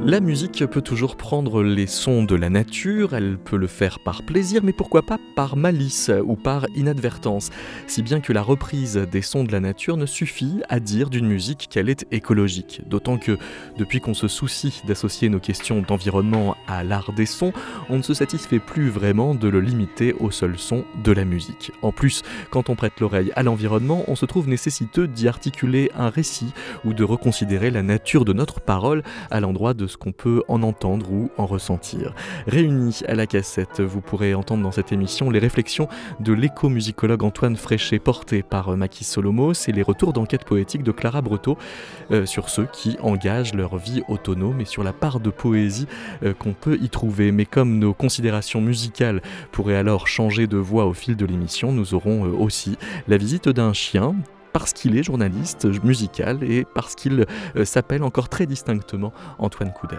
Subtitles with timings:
[0.00, 4.24] La musique peut toujours prendre les sons de la nature, elle peut le faire par
[4.24, 7.50] plaisir, mais pourquoi pas par malice ou par inadvertance,
[7.86, 11.28] si bien que la reprise des sons de la nature ne suffit à dire d'une
[11.28, 12.82] musique qu'elle est écologique.
[12.88, 13.38] D'autant que,
[13.78, 17.52] depuis qu'on se soucie d'associer nos questions d'environnement à l'art des sons,
[17.88, 21.70] on ne se satisfait plus vraiment de le limiter au seul son de la musique.
[21.82, 26.08] En plus, quand on prête l'oreille à l'environnement, on se trouve nécessiteux d'y articuler un
[26.08, 26.52] récit
[26.84, 30.62] ou de reconsidérer la nature de notre parole à l'endroit de ce qu'on peut en
[30.62, 32.14] entendre ou en ressentir.
[32.46, 35.88] Réunis à la cassette, vous pourrez entendre dans cette émission les réflexions
[36.20, 41.22] de l'écomusicologue Antoine Fréchet portées par Makis Solomos et les retours d'enquête poétique de Clara
[41.22, 41.56] Breteau
[42.10, 45.86] euh, sur ceux qui engagent leur vie autonome et sur la part de poésie
[46.22, 47.32] euh, qu'on peut y trouver.
[47.32, 51.94] Mais comme nos considérations musicales pourraient alors changer de voix au fil de l'émission, nous
[51.94, 52.76] aurons euh, aussi
[53.08, 54.14] la visite d'un chien
[54.52, 59.96] parce qu'il est journaliste musical et parce qu'il euh, s'appelle encore très distinctement Antoine Couder.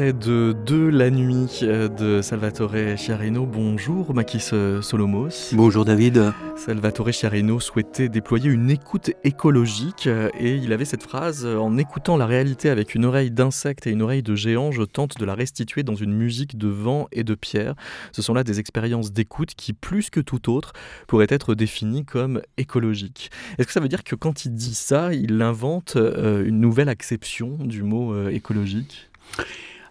[0.00, 3.44] Extrait de De la nuit euh, de Salvatore Chiarino.
[3.44, 5.52] Bonjour Makis euh, Solomos.
[5.52, 6.32] Bonjour David.
[6.56, 12.16] Salvatore Chiarino souhaitait déployer une écoute écologique euh, et il avait cette phrase En écoutant
[12.16, 15.34] la réalité avec une oreille d'insecte et une oreille de géant, je tente de la
[15.34, 17.74] restituer dans une musique de vent et de pierre.
[18.12, 20.72] Ce sont là des expériences d'écoute qui, plus que tout autre,
[21.08, 23.30] pourraient être définies comme écologiques.
[23.58, 27.58] Est-ce que ça veut dire que quand il dit ça, il invente une nouvelle acception
[27.60, 29.10] du mot écologique?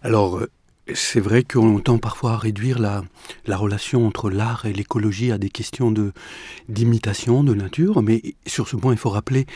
[0.02, 0.50] Alors, euh,
[0.94, 3.02] c'est vrai qu'on tend parfois à réduire la,
[3.56, 5.94] relation entre l'art et l'écologie à des questions
[6.68, 9.46] d'imitation de nature, mais sur ce point, il faut rappeler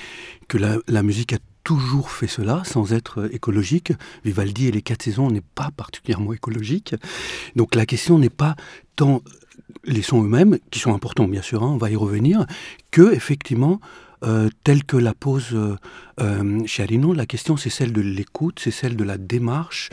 [0.49, 3.93] que la, musique a toujours fait cela sans être écologique.
[4.25, 6.95] Vivaldi et les quatre saisons n'est pas particulièrement écologique.
[7.57, 8.55] Donc la question n'est pas
[8.97, 9.23] tant
[9.85, 12.47] les sons eux-mêmes, qui sont importants bien sûr, hein, on va y revenir,
[12.91, 13.81] que effectivement
[14.25, 15.77] euh, telle que la pose euh,
[16.21, 19.91] euh la question c'est celle de l'écoute, c'est celle de la démarche,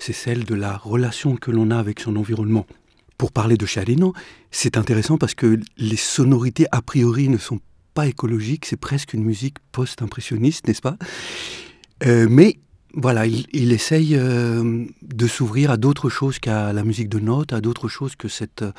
[0.00, 2.66] c'est celle de la relation que l'on a avec son environnement.
[3.18, 4.14] Pour parler de Charino,
[4.50, 7.60] c'est intéressant parce que les sonorités a priori ne sont
[7.94, 10.96] pas écologiques, c'est presque une musique post-impressionniste, n'est-ce pas?
[12.06, 12.58] Euh, Mais
[12.94, 17.60] voilà, il, essaye euh, de s'ouvrir à d'autres choses qu'à la musique de notes, à
[17.60, 18.72] d'autres choses que cette euh,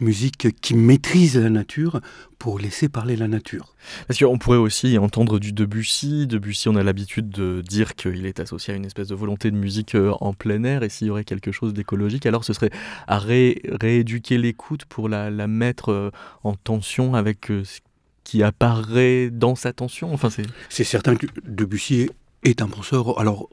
[0.00, 2.00] musique qui maîtrise la nature
[2.38, 3.74] pour laisser parler la nature.
[4.06, 6.26] Parce qu'on pourrait aussi entendre du Debussy.
[6.26, 9.56] Debussy, on a l'habitude de dire qu'il est associé à une espèce de volonté de
[9.56, 12.70] musique euh, en plein air, et s'il y aurait quelque chose d'écologique, alors ce serait
[13.06, 16.12] à rééduquer l'écoute pour la, mettre
[16.42, 17.80] en tension avec ce
[18.24, 20.12] qui apparaît dans sa tension.
[20.12, 20.28] Enfin,
[20.68, 22.08] c'est certain que Debussy
[22.44, 23.48] est un penseur, alors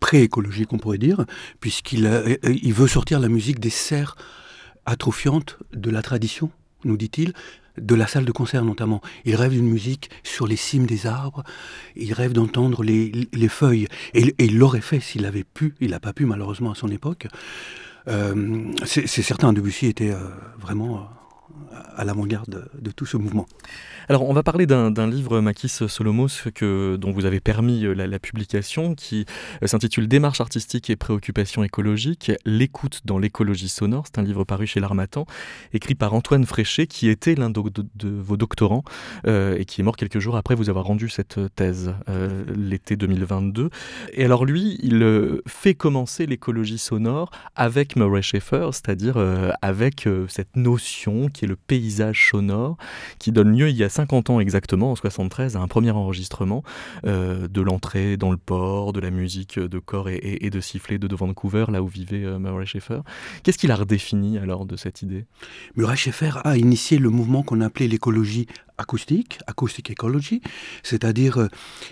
[0.00, 1.24] pré-écologique on pourrait dire,
[1.60, 4.16] puisqu'il euh, il veut sortir la musique des serres
[4.86, 6.50] atrophiantes de la tradition,
[6.84, 7.32] nous dit-il,
[7.80, 9.00] de la salle de concert notamment.
[9.24, 11.44] Il rêve d'une musique sur les cimes des arbres,
[11.96, 16.12] il rêve d'entendre les, feuilles, et, il l'aurait fait s'il avait pu, il n'a pas
[16.12, 17.28] pu malheureusement à son époque.
[18.08, 20.28] Euh, c'est certain, Debussy était euh,
[20.58, 21.08] vraiment
[21.96, 23.46] à l'avant-garde de tout ce mouvement.
[24.10, 28.18] Alors, on va parler d'un livre, Makis Solomos, que, dont vous avez permis euh, la,
[28.18, 29.26] publication, qui
[29.62, 34.04] euh, s'intitule Démarche artistique et préoccupations écologiques, l'écoute dans l'écologie sonore.
[34.06, 35.26] C'est un livre paru chez l'Armatan,
[35.74, 37.60] écrit par Antoine Fréchet, qui était l'un de,
[38.02, 38.82] vos doctorants
[39.26, 41.92] euh, et qui est mort quelques jours après vous avoir rendu cette thèse,
[42.56, 43.68] l'été 2022.
[44.12, 49.18] Et alors, lui, il fait commencer l'écologie sonore avec Murray Schaeffer, c'est-à-dire
[49.60, 52.76] avec cette notion qui est le paysage sonore,
[53.18, 56.62] qui donne lieu il y a 50 ans exactement, en 73, à un premier enregistrement
[57.06, 61.16] euh, de l'entrée dans le port, de la musique de corps et, de sifflet de,
[61.16, 63.00] Vancouver, là où vivait euh, Murray Schaeffer.
[63.42, 65.26] Qu'est-ce qu'il a redéfini alors de cette idée?
[65.76, 68.46] Murray Schaeffer a initié le mouvement qu'on appelait l'écologie
[68.78, 70.40] acoustique, acoustic ecology,
[70.82, 71.48] c'est-à-dire euh,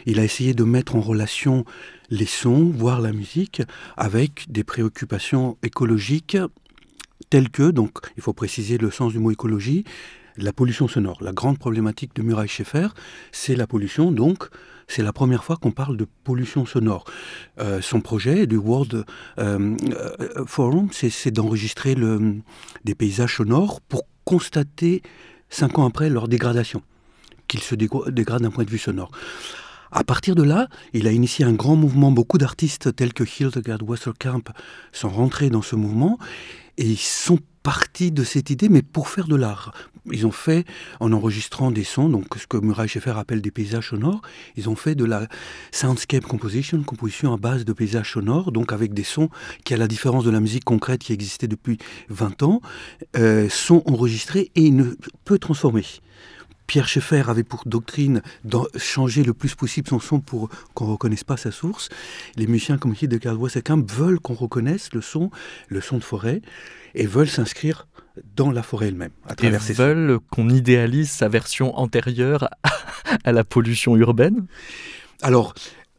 [0.06, 1.64] il a essayé de mettre en relation
[2.10, 3.62] les sons, voire la musique,
[3.96, 6.38] avec des préoccupations écologiques
[7.30, 9.84] telles que, donc il faut préciser le sens du mot écologie,
[10.36, 11.18] la pollution sonore.
[11.22, 12.88] La grande problématique de Murray Schaeffer,
[13.32, 14.48] c'est la pollution, donc
[14.88, 17.04] c'est la première fois qu'on parle de pollution sonore.
[17.58, 19.04] Euh, son projet du World
[19.38, 19.76] euh,
[20.46, 21.96] Forum, c'est d'enregistrer
[22.84, 25.02] des paysages sonores pour constater
[25.48, 26.82] cinq ans après leur dégradation,
[27.48, 29.10] qu'ils se dégradent d'un point de vue sonore.
[29.92, 32.10] À partir de là, il a initié un grand mouvement.
[32.10, 34.42] Beaucoup d'artistes tels que Hildegard Westerkamp
[34.92, 36.18] sont rentrés dans ce mouvement
[36.78, 39.72] et ils sont partis de cette idée, mais pour faire de l'art.
[40.12, 40.64] Ils ont fait,
[41.00, 44.22] en enregistrant des sons, donc ce que Murray Schaeffer appelle des paysages sonores,
[44.54, 45.26] ils ont fait de la
[45.72, 49.30] soundscape composition, composition à base de paysages sonores, donc avec des sons
[49.64, 51.78] qui, à la différence de la musique concrète qui existait depuis
[52.08, 52.60] 20 ans,
[53.16, 54.84] euh, sont enregistrés et ne
[55.24, 55.84] peut transformer.
[56.66, 60.92] Pierre Schaeffer avait pour doctrine de changer le plus possible son son pour qu'on ne
[60.92, 61.88] reconnaisse pas sa source.
[62.36, 65.30] Les musiciens comme Hildegard Westerkamp veulent qu'on reconnaisse le son,
[65.68, 66.42] le son de forêt,
[66.94, 67.86] et veulent s'inscrire
[68.34, 72.48] dans la forêt elle-même, à travers Ils veulent qu'on idéalise sa version antérieure
[73.24, 74.46] à la pollution urbaine?
[75.22, 75.54] Alors,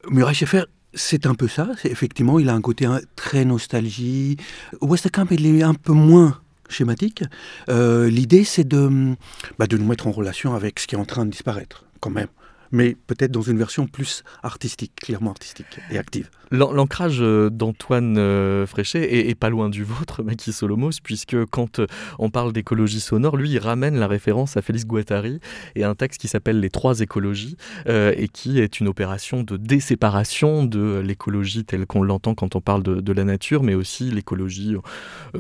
[0.09, 0.63] Murray Schaeffer
[0.93, 1.69] c'est un peu ça.
[1.83, 4.37] Effectivement, il a un côté très nostalgie.
[4.81, 7.23] Westerkamp, il est un peu moins schématique.
[7.69, 9.15] Euh, l'idée, c'est de,
[9.59, 12.09] bah, de nous mettre en relation avec ce qui est en train de disparaître, quand
[12.09, 12.27] même
[12.71, 16.29] mais peut-être dans une version plus artistique, clairement artistique et active.
[16.51, 21.87] L'ancrage euh, d'Antoine euh, Fréchet est, pas loin du vôtre, Maki Solomos, puisque quand euh,
[22.19, 25.39] on parle d'écologie sonore, lui, il ramène la référence à Félix Guattari
[25.75, 30.63] et un texte qui s'appelle Les Trois écologies, et qui est une opération de déséparation
[30.63, 34.75] de l'écologie telle qu'on l'entend quand on parle de, la nature, mais aussi l'écologie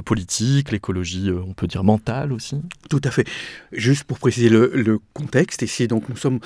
[0.03, 2.59] politique, l'écologie, on peut dire mentale aussi.
[2.89, 3.27] Tout à fait.
[3.71, 6.39] Juste pour préciser le, le contexte, ici, donc nous sommes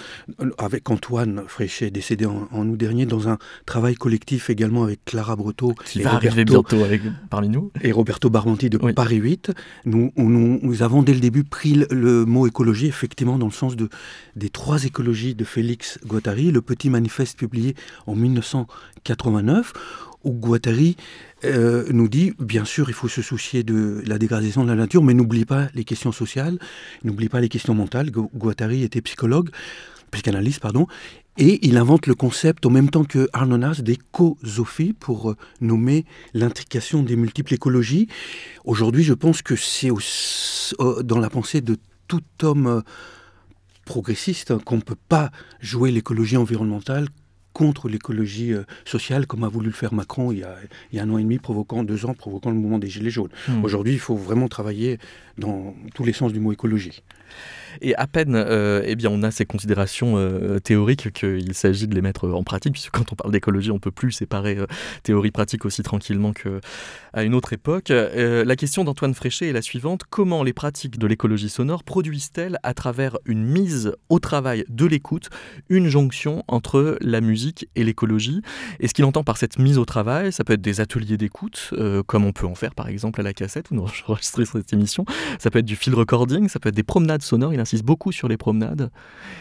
[0.71, 5.73] avec Antoine Fréchet, décédé en, août dernier, dans un travail collectif également avec Clara Breteau.
[5.85, 7.71] Qui va arriver bientôt avec, parmi nous.
[7.81, 9.51] Et Roberto Barbanti de Paris 8.
[9.85, 13.89] Nous, nous, avons dès le début pris le, mot écologie, effectivement, dans le sens de,
[14.35, 17.75] des trois écologies de Félix Guattari, le petit manifeste publié
[18.07, 19.73] en 1989,
[20.23, 20.95] où Guattari
[21.43, 25.03] euh, nous dit, bien sûr, il faut se soucier de la dégradation de la nature,
[25.03, 26.59] mais n'oublie pas les questions sociales,
[27.03, 28.11] n'oublie pas les questions mentales.
[28.11, 29.49] Guattari était psychologue
[30.11, 30.87] psychanalyste, pardon,
[31.37, 37.03] et il invente le concept, au même temps que Arnonas, d'écosophies pour euh, nommer l'intrication
[37.03, 38.07] des multiples écologies.
[38.65, 41.77] Aujourd'hui, je pense que c'est euh, dans la pensée de
[42.07, 42.81] tout homme euh,
[43.85, 45.31] progressiste qu'on ne peut pas
[45.61, 47.07] jouer l'écologie environnementale
[47.53, 48.53] contre l'écologie
[48.85, 50.55] sociale, comme a voulu le faire Macron il y, a,
[50.91, 53.09] il y, a, un an et demi, provoquant deux ans, provoquant le mouvement des Gilets
[53.09, 53.29] jaunes.
[53.49, 53.65] Hmm.
[53.65, 54.99] Aujourd'hui, il faut vraiment travailler
[55.37, 57.03] dans tous les sens du mot écologie.
[57.81, 61.95] Et à peine euh, eh bien, on a ces considérations euh, théoriques qu'il s'agit de
[61.95, 64.65] les mettre en pratique, puisque quand on parle d'écologie, on ne peut plus séparer euh,
[65.03, 67.89] théorie pratique aussi tranquillement qu'à une autre époque.
[67.89, 70.01] la question d'Antoine Fréchet est la suivante.
[70.09, 75.29] Comment les pratiques de l'écologie sonore produisent-elles, à travers une mise au travail de l'écoute,
[75.69, 78.41] une jonction entre la musique et l'écologie?
[78.79, 81.73] Et ce qu'il entend par cette mise au travail, ça peut être des ateliers d'écoute,
[82.07, 85.05] comme on peut en faire par exemple à la cassette, où nous enregistrons cette émission?
[85.39, 88.27] Ça peut être du field recording, ça peut être des promenades sonores insiste beaucoup sur
[88.27, 88.91] les promenades.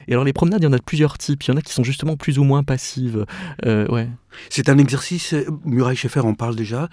[0.09, 1.43] Et alors les promenades, il y en a de plusieurs types.
[1.45, 3.27] Il y en a qui sont justement plus ou moins passives.
[3.67, 4.09] Euh, ouais.
[4.49, 5.35] C'est un exercice,
[5.65, 6.89] Murray Schaeffer en parle déjà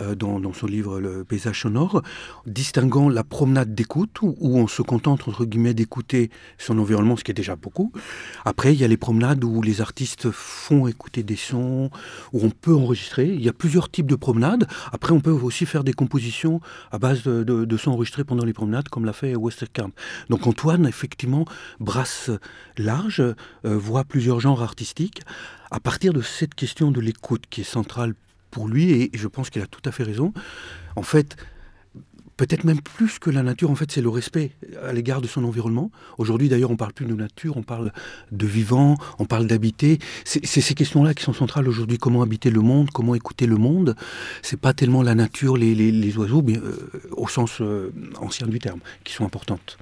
[0.00, 2.02] euh, dans, son livre Le paysage sonore,
[2.46, 7.30] distinguant la promenade d'écoute, où, on se contente, entre guillemets, d'écouter son environnement, ce qui
[7.30, 7.92] est déjà beaucoup.
[8.44, 11.90] Après, il y a les promenades où les artistes font écouter des sons,
[12.32, 13.26] où on peut enregistrer.
[13.26, 14.66] Il y a plusieurs types de promenades.
[14.92, 18.88] Après, on peut aussi faire des compositions à base de, sons enregistrés pendant les promenades,
[18.88, 19.90] comme l'a fait Westerkamp.
[20.28, 21.46] Donc Antoine, effectivement,
[21.80, 22.30] brasse
[22.76, 23.34] large, euh,
[23.64, 25.22] voit plusieurs genres artistiques
[25.72, 28.14] à partir de cette question de l'écoute qui est centrale
[28.50, 30.32] pour lui, et je pense qu'il a tout à fait raison,
[30.94, 31.36] en fait,
[32.36, 34.52] peut-être même plus que la nature, en fait, c'est le respect
[34.82, 35.90] à l'égard de son environnement.
[36.18, 37.90] Aujourd'hui, d'ailleurs, on parle plus de nature, on parle
[38.30, 39.98] de vivant, on parle d'habiter.
[40.24, 41.96] C'est ces questions-là qui sont centrales aujourd'hui.
[41.96, 43.96] Comment habiter le monde, comment écouter le monde.
[44.42, 49.14] C'est pas tellement la nature, les, oiseaux, euh, au sens euh, ancien du terme, qui
[49.14, 49.78] sont importantes.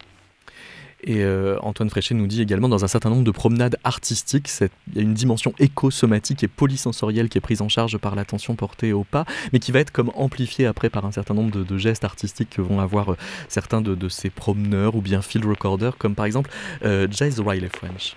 [1.03, 4.97] Et euh, Antoine Fréchet nous dit également dans un certain nombre de promenades artistiques, il
[4.97, 8.93] y a une dimension éco-somatique et polysensorielle qui est prise en charge par l'attention portée
[8.93, 12.05] au pas, mais qui va être comme amplifiée après par un certain nombre de, gestes
[12.05, 13.17] artistiques que vont avoir euh,
[13.49, 16.51] certains de, ces promeneurs ou bien field recorders, comme par exemple
[16.85, 18.15] euh, Jazz Riley French.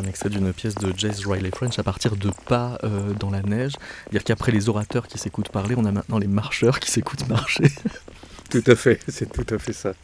[0.00, 3.40] un extrait d'une pièce de Jazz Riley French à partir de pas euh, dans la
[3.40, 3.72] neige.
[4.04, 7.64] C'est-à-dire qu'après les orateurs qui s'écoutent parler, on a maintenant les marcheurs qui s'écoutent marcher.
[8.50, 9.94] tout à fait, c'est tout à fait ça.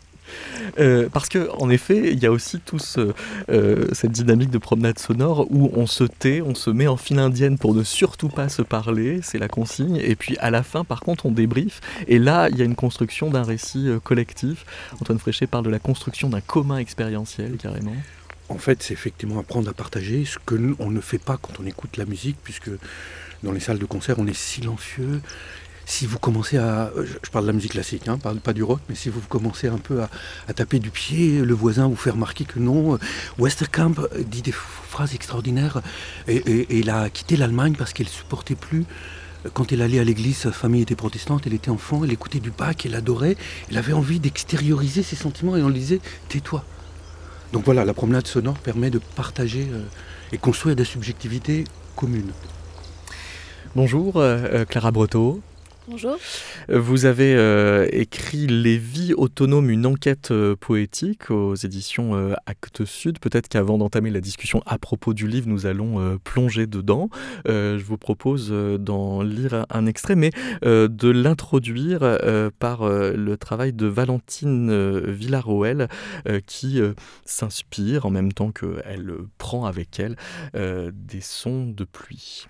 [0.80, 4.98] Euh, parce que en effet, il y a aussi tout euh, cette dynamique de promenade
[4.98, 8.48] sonore où on se tait, on se met en file indienne pour ne surtout pas
[8.48, 9.96] se parler, c'est la consigne.
[9.96, 11.80] Et puis à la fin, par contre, on débriefe.
[12.08, 14.64] Et là, il y a une construction d'un récit collectif.
[15.00, 17.94] Antoine Fréchet parle de la construction d'un commun expérientiel carrément
[18.48, 21.66] en fait, c'est effectivement apprendre à partager ce que on ne fait pas quand on
[21.66, 22.70] écoute la musique, puisque
[23.42, 25.20] dans les salles de concert, on est silencieux.
[25.88, 28.96] Si vous commencez à, je parle de la musique classique, hein, pas, du rock, mais
[28.96, 32.58] si vous commencez un peu à, taper du pied, le voisin vous fait remarquer que
[32.58, 32.98] non,
[33.38, 33.94] Westerkamp
[34.26, 35.82] dit des phrases extraordinaires,
[36.26, 38.84] et, il a quitté l'Allemagne parce qu'elle supportait plus
[39.52, 42.50] quand elle allait à l'église, sa famille était protestante, elle était enfant, elle écoutait du
[42.50, 43.36] Bach, elle adorait,
[43.70, 46.64] elle avait envie d'extérioriser ses sentiments et on lui disait tais-toi.
[47.52, 49.82] Donc voilà, la promenade sonore permet de partager euh,
[50.32, 52.32] et construire des subjectivités communes.
[53.74, 55.40] Bonjour euh, euh, Clara Breteau.
[55.88, 56.16] Bonjour.
[56.68, 62.84] Vous avez euh, écrit Les vies autonomes, une enquête euh, poétique aux éditions euh, Actes
[62.84, 63.20] Sud.
[63.20, 67.08] Peut-être qu'avant d'entamer la discussion à propos du livre, nous allons plonger dedans.
[67.46, 70.30] je vous propose d'en lire un extrait, mais
[70.62, 72.00] de l'introduire
[72.58, 75.88] par le travail de Valentine Villaroel,
[76.46, 76.80] qui
[77.24, 80.16] s'inspire en même temps qu'elle prend avec elle
[80.54, 82.46] des sons de pluie.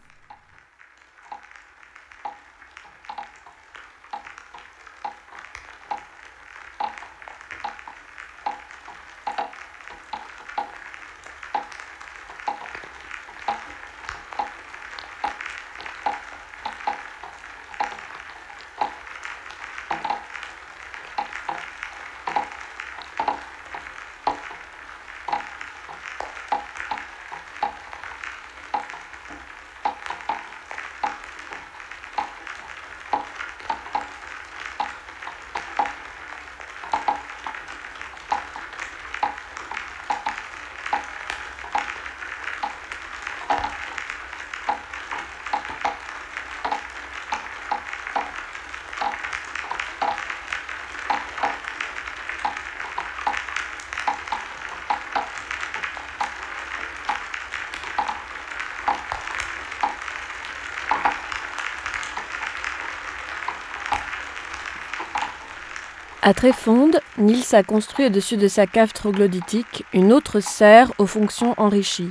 [66.27, 71.55] À Tréfonde, Nils a construit au-dessus de sa cave troglodytique une autre serre aux fonctions
[71.57, 72.11] enrichies.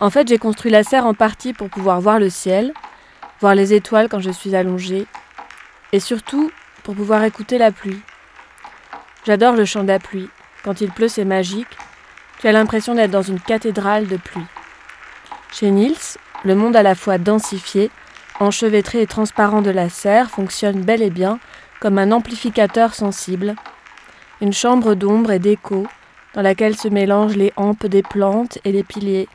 [0.00, 2.72] En fait, j'ai construit la serre en partie pour pouvoir voir le ciel,
[3.40, 5.06] voir les étoiles quand je suis allongée,
[5.92, 6.50] et surtout
[6.82, 8.00] pour pouvoir écouter la pluie.
[9.24, 10.28] J'adore le chant de la pluie.
[10.64, 11.78] Quand il pleut, c'est magique.
[12.40, 14.46] Tu as l'impression d'être dans une cathédrale de pluie.
[15.52, 17.88] Chez Nils, le monde à la fois densifié,
[18.40, 21.38] enchevêtré et transparent de la serre fonctionne bel et bien
[21.80, 23.56] comme un amplificateur sensible,
[24.40, 25.86] une chambre d'ombre et d'écho
[26.34, 29.28] dans laquelle se mélangent les hampes des plantes et les piliers,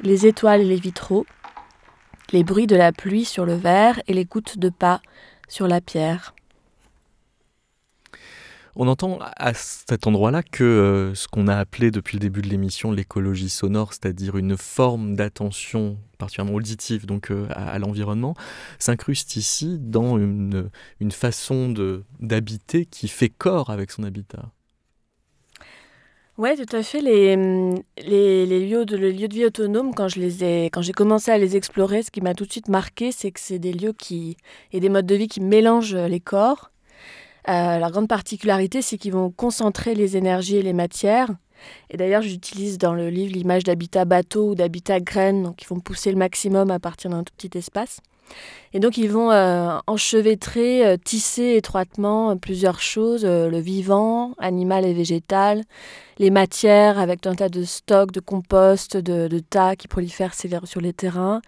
[0.00, 1.26] les étoiles et les vitraux,
[2.32, 5.00] les bruits de la pluie sur le verre et les gouttes de pas
[5.48, 6.34] sur la pierre.
[8.76, 12.48] On entend à cet endroit-là que euh, ce qu'on a appelé depuis le début de
[12.48, 18.34] l'émission l'écologie sonore, c'est-à-dire une forme d'attention particulièrement auditive donc euh, à, l'environnement,
[18.78, 21.74] s'incruste ici dans une, une façon
[22.20, 24.50] d'habiter qui fait corps avec son habitat.
[26.38, 27.02] Oui, tout à fait.
[27.02, 27.36] Les,
[27.98, 31.36] les, les, lieux de, de vie autonome, quand je les ai, quand j'ai commencé à
[31.36, 34.38] les explorer, ce qui m'a tout de suite marqué, c'est que c'est des lieux qui
[34.72, 36.69] et des modes de vie qui mélangent les corps
[37.50, 41.30] euh, la grande particularité, c'est qu'ils vont concentrer les énergies et les matières.
[41.90, 45.80] Et d'ailleurs, j'utilise dans le livre l'image d'habitat bateau ou d'habitat graine, donc ils vont
[45.80, 47.98] pousser le maximum à partir d'un tout petit espace.
[48.72, 54.94] Et donc ils vont euh, enchevêtrer, euh, tisser étroitement plusieurs choses, le vivant, animal et
[54.94, 55.64] végétal,
[56.20, 60.92] les matières avec un tas de stocks, de compost, de, tas qui prolifèrent sur les
[60.92, 61.42] terrains,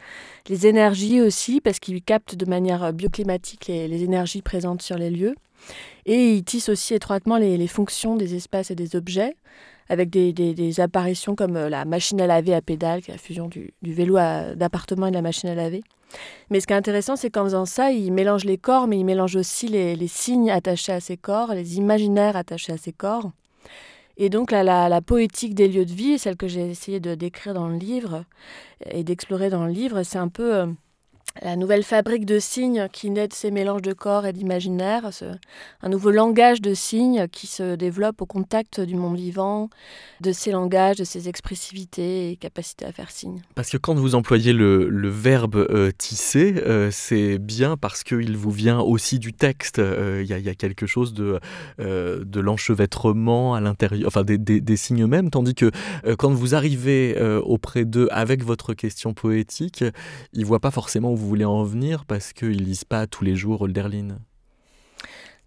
[0.49, 5.37] les énergies aussi, parce qu'ils captent de manière bioclimatique les énergies présentes sur les lieux.
[6.07, 9.37] Et il tisse aussi étroitement les, fonctions des espaces et des objets,
[9.89, 13.49] avec des, apparitions comme euh, la machine à laver à pédale, qui est la fusion
[13.49, 14.17] du, vélo
[14.55, 15.83] d'appartement et de la machine à laver.
[16.51, 19.05] Mais ce qui est intéressant, c'est qu'en faisant ça, il mélange les corps, mais il
[19.05, 23.31] mélange aussi les, signes attachés à ces corps, les imaginaires attachés à ces corps.
[24.19, 27.55] Et donc la, la, poétique des lieux de vie, celle que j'ai essayé de décrire
[27.55, 28.25] dans le livre
[28.91, 30.67] et d'explorer dans le livre, c'est un peu...
[31.41, 35.11] La nouvelle fabrique de signes qui naît de ces mélanges de corps et d'imaginaire,
[35.81, 39.71] un nouveau langage de signes qui se développe au contact du monde vivant,
[40.21, 43.41] de ces langages, de ces expressivités et capacités à faire signe.
[43.55, 48.51] Parce que quand vous employez le, verbe euh, tisser, euh, c'est bien parce qu'il vous
[48.51, 49.79] vient aussi du texte.
[49.79, 51.41] Euh, il y, a quelque chose de,
[51.79, 55.71] l'enchevêtrement à l'intérieur, enfin des, signes mêmes, tandis que
[56.19, 59.85] quand vous arrivez auprès d'eux avec votre question poétique,
[60.33, 63.23] ils ne voient pas forcément où vous voulez en venir parce qu'ils lisent pas tous
[63.23, 64.19] les jours Holderlin.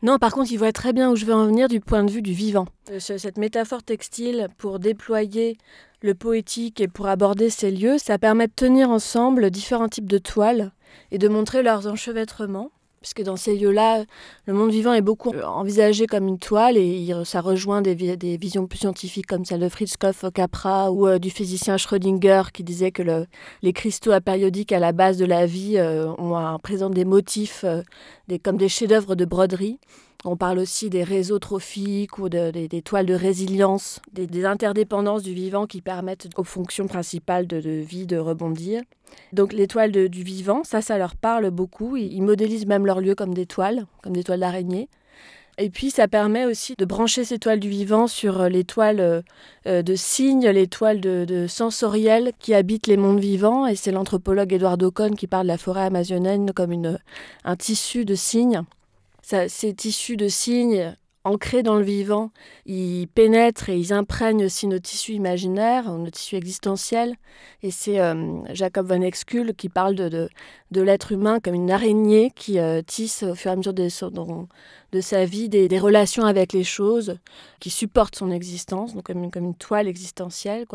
[0.02, 2.12] Non, par contre, ils voient très bien où je veux en venir du point de
[2.12, 2.66] vue du vivant.
[2.92, 5.58] Euh, cette métaphore textile pour déployer
[6.02, 10.18] le poétique et pour aborder ces lieux, ça permet de tenir ensemble différents types de
[10.18, 10.72] toiles
[11.12, 12.72] et de montrer leurs enchevêtrements
[13.06, 14.04] puisque dans ces lieux-là,
[14.48, 17.94] le monde vivant est beaucoup envisagé comme une toile et ça rejoint des,
[18.36, 22.64] visions plus scientifiques comme celle de Fritz Koff Capra ou euh, du physicien Schrödinger qui
[22.64, 23.04] disait que
[23.62, 27.84] les cristaux apériodiques à la base de la vie euh, ont, présentent des motifs euh,
[28.42, 29.78] comme des chefs-d'œuvre de broderie.
[30.28, 35.68] On parle aussi des réseaux trophiques ou des, toiles de résilience, des, interdépendances du vivant
[35.68, 38.82] qui permettent aux fonctions principales de, vie de rebondir.
[39.34, 41.96] Donc les toiles du vivant, ça, ça leur parle beaucoup.
[41.96, 44.90] Ils, modélisent même leurs lieux comme des toiles, comme des toiles d'araignée.
[45.60, 49.00] Et puis ça permet aussi de brancher ces toiles du vivant sur euh, les toiles
[49.00, 49.22] euh,
[49.68, 53.66] euh, de signes, les toiles de, sensorielles qui habitent les mondes vivants.
[53.68, 57.00] Et c'est l'anthropologue Edward Ocon qui parle de la forêt amazonienne comme une,
[57.46, 58.64] un tissu de signes
[59.48, 62.32] ces tissus de signes ancrés dans le vivant,
[62.68, 67.16] ils pénètrent et ils imprègnent aussi nos tissus imaginaires, nos tissus existentiels.
[67.64, 70.30] Et c'est euh, Jacob von Exkull qui parle de,
[70.70, 73.88] de, l'être humain comme une araignée qui euh, tisse au fur et à mesure de,
[74.92, 77.18] de sa vie des, relations avec les choses,
[77.60, 80.66] qui supportent son existence, donc comme une, comme une toile existentielle.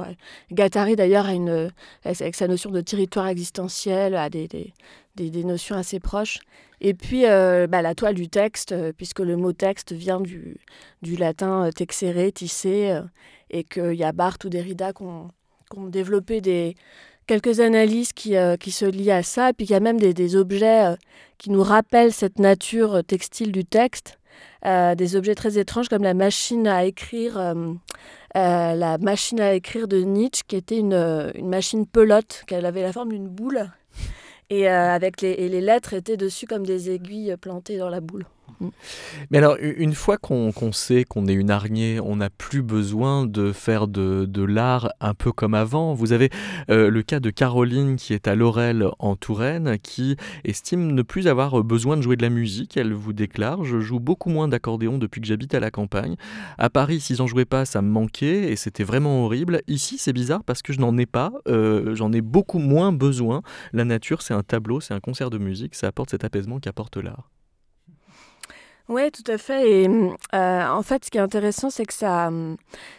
[0.50, 1.70] Gattari d'ailleurs, une,
[2.04, 4.48] avec sa notion de territoire existentiel, a des,
[5.14, 6.40] des notions assez proches.
[6.80, 10.56] Et puis euh, bah, la toile du texte, euh, puisque le mot texte vient du,
[11.02, 12.98] latin euh, texere, tisser,
[13.50, 15.28] et qu'il y a Barthes ou Derrida qui ont,
[15.88, 16.74] développé des,
[17.26, 20.96] quelques analyses qui, qui se lient à ça, puis il y a même des, objets
[21.38, 24.18] qui nous rappellent cette nature textile du texte,
[24.64, 27.54] des objets très étranges comme la machine à écrire.
[28.34, 32.92] la machine à écrire de Nietzsche, qui était une, une machine pelote, qui avait la
[32.92, 33.70] forme d'une boule,
[34.50, 38.26] et, euh, avec les, les, lettres étaient dessus comme des aiguilles plantées dans la boule.
[39.30, 43.52] Mais alors, une fois qu'on sait qu'on est une araignée, on n'a plus besoin de
[43.52, 45.94] faire de, de l'art un peu comme avant.
[45.94, 46.30] Vous avez
[46.70, 51.28] euh, le cas de Caroline qui est à Laurel en Touraine, qui estime ne plus
[51.28, 52.76] avoir besoin de jouer de la musique.
[52.76, 56.16] Elle vous déclare Je joue beaucoup moins d'accordéon depuis que j'habite à la campagne.
[56.58, 59.60] À Paris, s'ils n'en jouaient pas, ça me manquait et c'était vraiment horrible.
[59.68, 61.32] Ici, c'est bizarre parce que je n'en ai pas.
[61.48, 63.42] Euh, j'en ai beaucoup moins besoin.
[63.72, 65.74] La nature, c'est un tableau, c'est un concert de musique.
[65.74, 67.30] Ça apporte cet apaisement qu'apporte l'art.
[68.90, 69.84] Oui, tout à fait.
[69.84, 69.88] Et
[70.34, 72.28] euh, en fait, ce qui est intéressant, c'est que ça,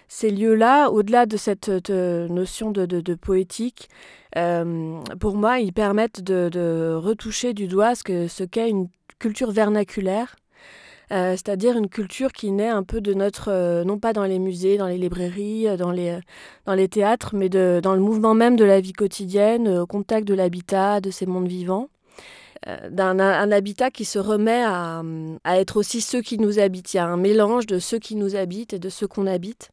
[0.08, 3.90] ces lieux-là, au-delà de cette notion de, poétique,
[4.38, 8.88] euh, pour moi, ils permettent de, retoucher du doigt ce qu'est une
[9.20, 10.38] culture vernaculaire.
[11.12, 14.78] Euh, c'est-à-dire une culture qui naît un peu de notre, non pas dans les musées,
[14.78, 19.68] dans les librairies, dans les, théâtres, mais dans le mouvement même de la vie quotidienne,
[19.68, 21.90] au contact de l'habitat, de ces mondes vivants.
[22.66, 25.02] D'un un habitat qui se remet à,
[25.44, 26.94] à, être aussi ceux qui nous habitent.
[26.94, 29.72] Il y a un mélange de ceux qui nous habitent et de ceux qu'on habite.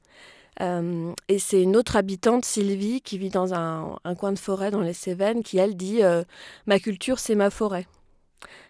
[0.61, 4.81] Euh, et c'est une autre habitante, Sylvie, qui vit dans un, coin de forêt dans
[4.81, 6.25] les Cévennes, qui elle dit euh,
[6.67, 7.87] Ma culture, c'est ma forêt.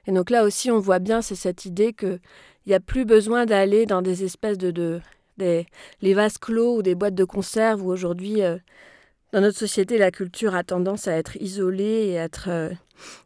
[0.07, 2.21] Et donc là aussi, on voit bien, c'est cette idée qu'il
[2.67, 4.71] n'y a plus besoin d'aller dans des espèces de.
[4.71, 5.01] de
[5.39, 5.67] des,
[6.03, 8.57] les vases clos ou des boîtes de conserve où aujourd'hui, euh,
[9.33, 12.71] dans notre société, la culture a tendance à être isolée et à être euh,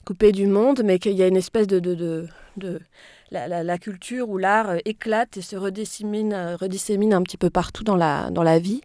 [0.05, 2.81] coupée du monde, mais qu'il y a une espèce de, de, de, de
[3.31, 7.85] la, culture ou l'art euh, éclate et se redissémine, euh, redissémine un petit peu partout
[7.85, 8.83] dans la, dans la vie,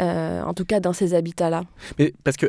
[0.00, 1.64] euh, en tout cas dans ces habitats-là.
[1.98, 2.46] Mais parce que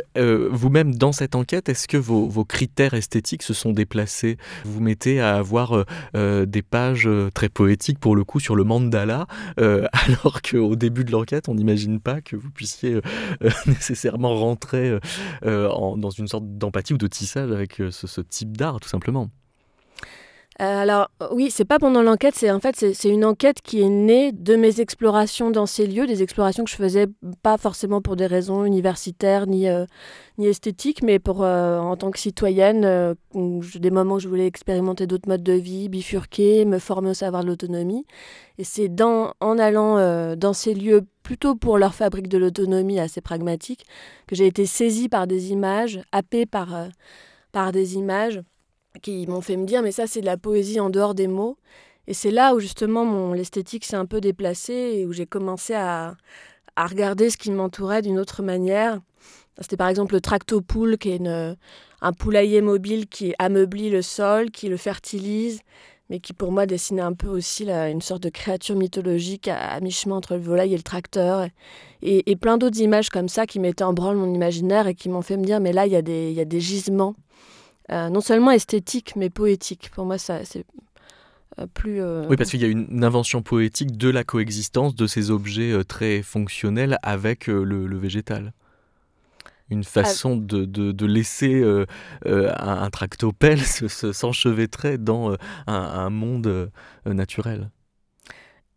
[0.49, 4.37] vous-même, dans cette enquête, est-ce que vos, critères esthétiques se sont déplacés?
[4.65, 10.41] Vous mettez à avoir des pages très poétiques, pour le coup, sur le mandala, alors
[10.41, 12.99] qu'au début de l'enquête, on n'imagine pas que vous puissiez
[13.65, 14.97] nécessairement rentrer
[15.43, 19.29] en, dans une sorte d'empathie ou de tissage avec ce type d'art, tout simplement.
[20.59, 23.89] Euh, alors oui, c'est pas pendant l'enquête, c'est en fait c'est une enquête qui est
[23.89, 27.07] née de mes explorations dans ces lieux, des explorations que je faisais
[27.41, 29.85] pas forcément pour des raisons universitaires ni euh,
[30.37, 35.07] ni esthétiques, mais pour euh, en tant que citoyenne, des moments où je voulais expérimenter
[35.07, 38.05] d'autres modes de vie, bifurquer, me former au savoir de l'autonomie.
[38.57, 43.85] Et c'est en allant dans ces lieux plutôt pour leur fabrique de l'autonomie assez pragmatique
[44.27, 46.89] que j'ai été saisie par des images, happée par
[47.51, 48.41] par des images
[49.01, 51.57] qui m'ont fait me dire mais ça c'est de la poésie en dehors des mots.
[52.07, 55.73] Et c'est là où justement mon l'esthétique s'est un peu déplacée et où j'ai commencé
[55.73, 56.15] à,
[56.75, 58.99] à, regarder ce qui m'entourait d'une autre manière.
[59.59, 61.55] C'était par exemple le tractopoule qui est une,
[62.01, 65.61] un poulailler mobile qui ameublit le sol, qui le fertilise,
[66.09, 69.79] mais qui pour moi dessinait un peu aussi là, une sorte de créature mythologique à,
[69.79, 71.47] mi-chemin entre le volaille et le tracteur.
[72.01, 75.21] Et, plein d'autres images comme ça qui mettaient en branle mon imaginaire et qui m'ont
[75.21, 77.15] fait me dire mais là il y, y a des gisements
[77.91, 79.91] euh, non seulement esthétique, mais poétique.
[79.93, 80.65] Pour moi, ça, c'est
[81.59, 82.01] euh, plus.
[82.01, 85.83] Euh, oui, parce qu'il y a une invention poétique de la coexistence de ces objets
[85.83, 88.53] très fonctionnels avec le, végétal.
[89.69, 91.85] Une façon de, de, laisser un,
[92.25, 93.61] un, tractopelle
[94.13, 96.71] s'enchevêtrer dans un, un, monde
[97.05, 97.71] naturel.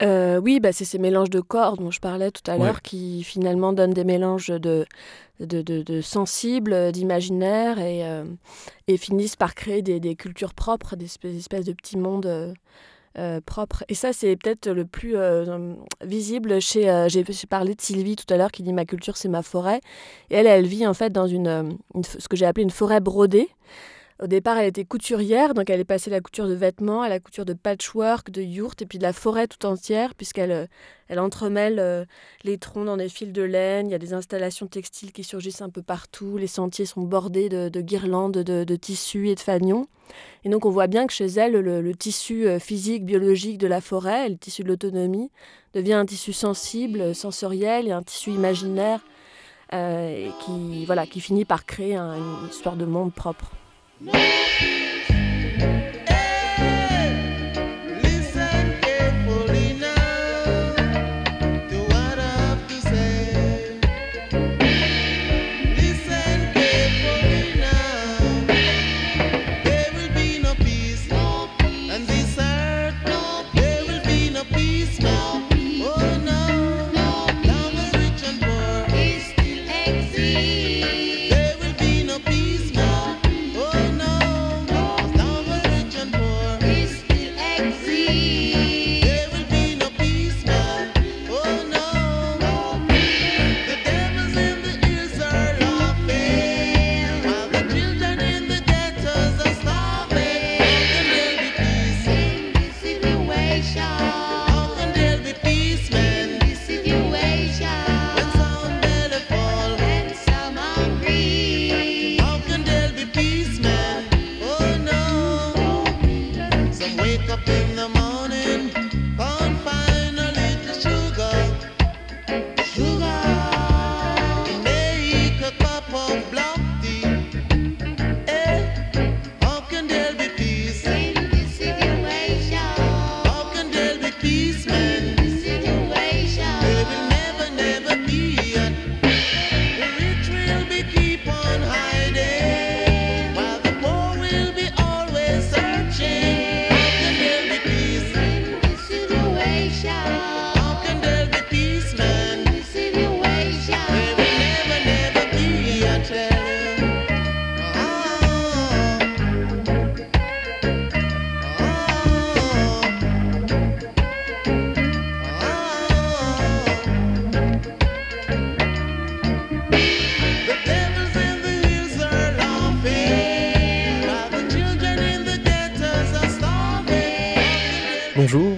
[0.04, 3.22] Euh, oui, bah, c'est ces mélanges de corps dont je parlais tout à l'heure qui
[3.24, 4.84] finalement donnent des mélanges de,
[5.40, 8.24] de, de, sensibles, d'imaginaires et, euh,
[8.86, 12.54] et, finissent par créer des, des, cultures propres, des espèces, de petits mondes
[13.16, 13.84] euh, propres.
[13.88, 15.16] Et ça, c'est peut-être le plus
[16.02, 17.06] visible chez.
[17.08, 19.80] J'ai parlé de Sylvie tout à l'heure qui dit Ma culture, c'est ma forêt.
[20.30, 23.00] Et elle, elle vit en fait dans une, une ce que j'ai appelé une forêt
[23.00, 23.48] brodée.
[24.22, 27.08] Au départ, elle était couturière, donc elle est passée de la couture de vêtements à
[27.08, 30.66] la couture de patchwork, de yurts et puis de la forêt tout entière, puisqu'elle euh,
[31.08, 32.04] elle entremêle euh,
[32.44, 33.88] les troncs dans des fils de laine.
[33.88, 36.36] Il y a des installations textiles qui surgissent un peu partout.
[36.36, 39.88] Les sentiers sont bordés de, guirlandes de, tissus et de fanions.
[40.44, 43.80] Et donc, on voit bien que chez elle, le, tissu euh, physique, biologique de la
[43.80, 45.32] forêt, le tissu de l'autonomie,
[45.74, 49.04] devient un tissu sensible, sensoriel et un tissu imaginaire
[49.72, 53.50] qui, voilà, qui finit par créer une histoire de monde propre.
[54.00, 54.12] No.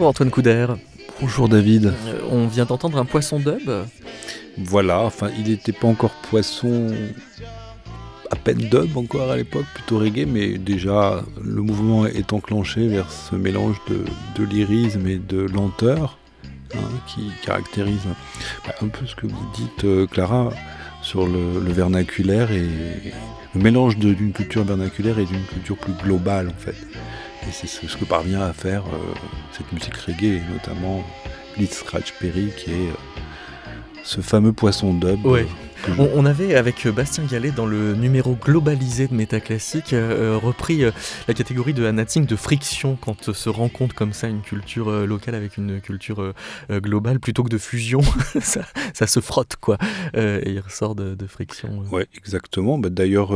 [0.06, 0.66] Bonjour Antoine Couder.
[1.20, 1.86] Bonjour David.
[1.86, 3.68] Euh, on vient d'entendre un poisson dub.
[4.56, 6.94] Voilà, enfin il n'était pas encore poisson
[8.30, 13.10] à peine dub encore à l'époque, plutôt reggae, mais déjà le mouvement est enclenché vers
[13.10, 16.18] ce mélange de, lyrisme et de lenteur
[16.76, 18.06] hein, qui caractérise
[18.64, 20.50] bah, un peu ce que vous dites euh, Clara
[21.02, 22.68] sur le, vernaculaire et
[23.56, 26.76] le mélange d'une culture vernaculaire et d'une culture plus globale en fait.
[27.48, 29.14] Et c'est ce que parvient à faire euh,
[29.52, 31.04] cette musique reggae, notamment
[31.56, 32.94] Litz Scratch Perry qui est euh,
[34.02, 35.20] ce fameux poisson dub.
[35.98, 40.90] On, avait, avec Bastien Gallet, dans le numéro globalisé de Métaclassique, euh, euh, repris euh,
[41.28, 45.56] la catégorie de Anating de friction quand se rencontre comme ça une culture locale avec
[45.56, 46.32] une culture
[46.70, 48.00] globale plutôt que de fusion.
[48.40, 49.78] ça, se frotte, quoi.
[50.14, 51.84] et il ressort de, friction.
[51.90, 52.78] Oui, exactement.
[52.78, 53.28] Bah, d'ailleurs,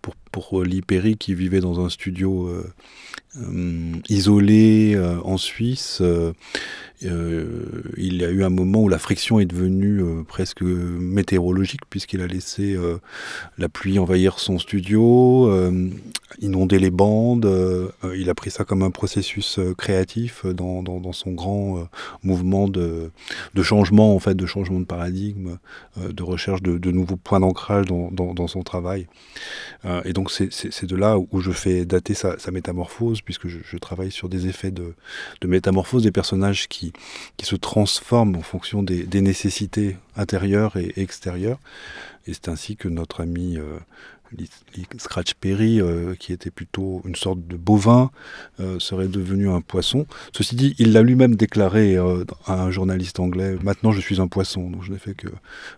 [0.00, 2.50] pour, pour Perry qui vivait dans un studio
[4.08, 6.02] isolé en Suisse,
[7.04, 11.82] euh, il y a eu un moment où la friction est devenue euh, presque météorologique
[11.88, 12.98] puisqu'il a laissé euh,
[13.58, 15.50] la pluie envahir son studio,
[16.40, 17.48] inonder les bandes.
[18.14, 21.88] il a pris ça comme un processus créatif dans, son grand
[22.22, 23.10] mouvement de,
[23.62, 25.58] changement en fait, de changement de paradigme,
[25.98, 29.06] de recherche de, nouveaux points d'ancrage dans, son travail.
[30.04, 34.28] et donc c'est de là où je fais dater sa, métamorphose puisque je, travaille sur
[34.28, 34.94] des effets de
[35.44, 36.91] métamorphose des personnages qui
[37.36, 41.58] qui, se transforme en fonction des, nécessités intérieures et extérieures.
[42.26, 43.78] Et c'est ainsi que notre ami euh,
[44.98, 48.10] Scratch Perry, euh, qui était plutôt une sorte de bovin,
[48.60, 50.06] euh, serait devenu un poisson.
[50.32, 54.70] Ceci dit, il l'a lui-même déclaré à un journaliste anglais, maintenant je suis un poisson.
[54.70, 55.28] Donc je n'ai fait que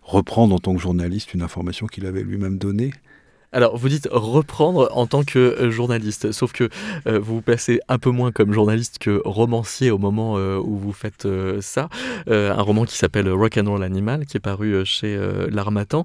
[0.02, 2.92] reprendre en tant que journaliste une information qu'il avait lui-même donnée.
[3.54, 6.68] Alors, vous dites reprendre en tant que euh, journaliste, sauf que
[7.06, 10.76] euh, vous vous placez un peu moins comme journaliste que romancier au moment euh, où
[10.76, 11.28] vous faites
[11.60, 11.88] ça.
[12.26, 15.16] un roman qui s'appelle Rock and Roll Animal, qui est paru chez
[15.50, 16.02] L'Armatan,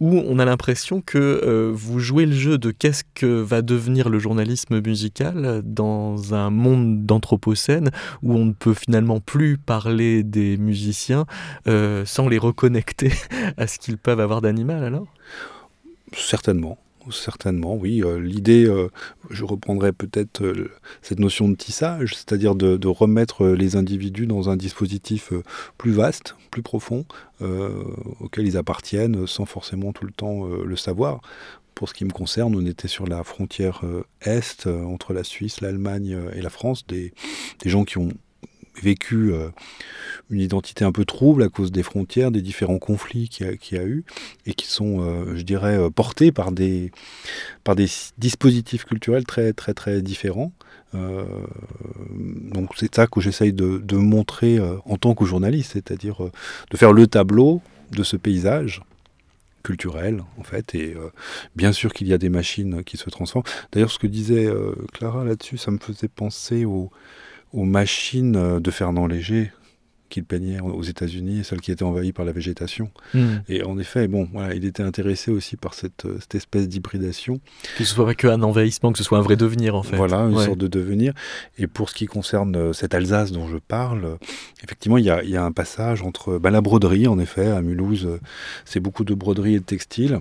[0.00, 4.18] où on a l'impression que vous jouez le jeu de qu'est-ce que va devenir le
[4.18, 7.90] journalisme musical dans un monde d'anthropocène
[8.22, 11.26] où on ne peut finalement plus parler des musiciens
[12.04, 13.12] sans les reconnecter
[13.56, 15.06] à ce qu'ils peuvent avoir d'animal alors?
[16.12, 16.78] Certainement
[17.10, 18.02] certainement, oui.
[18.02, 18.90] Euh, l'idée, euh,
[19.30, 20.70] je reprendrai peut-être euh,
[21.02, 25.32] cette notion de tissage, c'est-à-dire de, remettre les individus dans un dispositif
[25.76, 27.04] plus vaste, plus profond,
[28.20, 31.20] auquel ils appartiennent sans forcément tout le temps le savoir.
[31.74, 33.82] Pour ce qui me concerne, on était sur la frontière
[34.22, 37.12] est entre la Suisse, l'Allemagne et la France, des
[37.66, 38.08] gens qui ont
[38.82, 39.48] vécu euh,
[40.30, 43.84] une identité un peu trouble à cause des frontières, des différents conflits qu'il y, a
[43.84, 44.04] eu,
[44.46, 46.92] et qui sont, euh, je dirais, euh, portés par des,
[47.64, 47.88] par des
[48.18, 50.52] dispositifs culturels très, très, très différents.
[50.94, 56.16] donc c'est ça que j'essaye de, de, montrer en tant que journaliste, c'est-à-dire
[56.70, 57.60] de faire le tableau
[57.92, 58.80] de ce paysage
[59.62, 60.96] culturel en fait et
[61.56, 64.48] bien sûr qu'il y a des machines qui se transforment d'ailleurs ce que disait
[64.94, 66.90] Clara là-dessus ça me faisait penser au,
[67.52, 69.52] aux machines euh, de Fernand Léger
[70.08, 72.90] qu'il peignait aux États-Unis, celles qui étaient envahies par la végétation.
[73.12, 73.36] Hmm.
[73.48, 77.40] Et en effet, bon, voilà, il était intéressé aussi par cette, euh, cette espèce d'hybridation.
[77.76, 79.96] Que ce soit pas qu'un envahissement, que ce soit un vrai devenir en fait.
[79.96, 81.12] Voilà, une sorte de devenir.
[81.58, 84.16] Et pour ce qui concerne euh, cette Alsace dont je parle,
[84.64, 87.60] effectivement, il y a, y a, un passage entre bah, la broderie, en effet, à
[87.60, 88.08] Mulhouse,
[88.64, 90.20] c'est beaucoup de broderie et de textile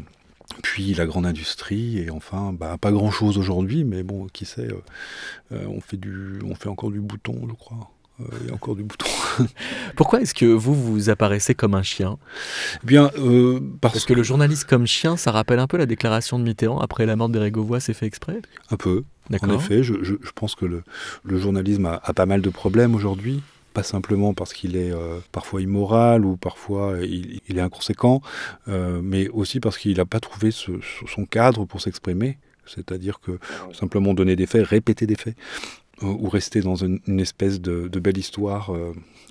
[0.64, 4.82] puis la grande industrie, et enfin, bah, pas grand-chose aujourd'hui, mais bon, qui sait, euh,
[5.52, 7.92] euh, on, fait du, on fait encore du bouton, je crois.
[8.20, 9.06] Euh, il y a encore du bouton.
[9.96, 12.18] Pourquoi est-ce que vous, vous apparaissez comme un chien?
[12.84, 13.12] Eh Bien,
[13.82, 17.06] parce, que, le journaliste comme chien, ça rappelle un peu la déclaration de Mitterrand après
[17.06, 18.42] la mort d'Erégovois, c'est fait exprès?
[18.72, 19.04] Un peu.
[19.42, 20.84] En effet, je, je, pense que le,
[21.24, 23.44] le journalisme a, a, pas mal de problèmes aujourd'hui
[23.78, 28.24] pas simplement parce qu'il est euh, parfois immoral ou parfois il, est inconséquent,
[28.68, 32.40] euh, mais aussi parce qu'il n'a pas trouvé son cadre pour s'exprimer.
[32.66, 33.38] C'est-à-dire que
[33.74, 38.18] simplement donner des faits, répéter des faits, euh, ou rester dans une, espèce de, belle
[38.18, 38.72] histoire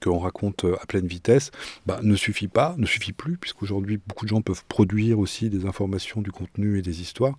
[0.00, 1.50] que l'on raconte à pleine vitesse,
[1.87, 5.64] bah, ne suffit pas, ne suffit plus, puisqu'aujourd'hui beaucoup de gens peuvent produire aussi des
[5.64, 7.38] informations, du contenu et des histoires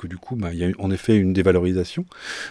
[0.00, 2.06] que du coup, bah, il y a en effet une dévalorisation.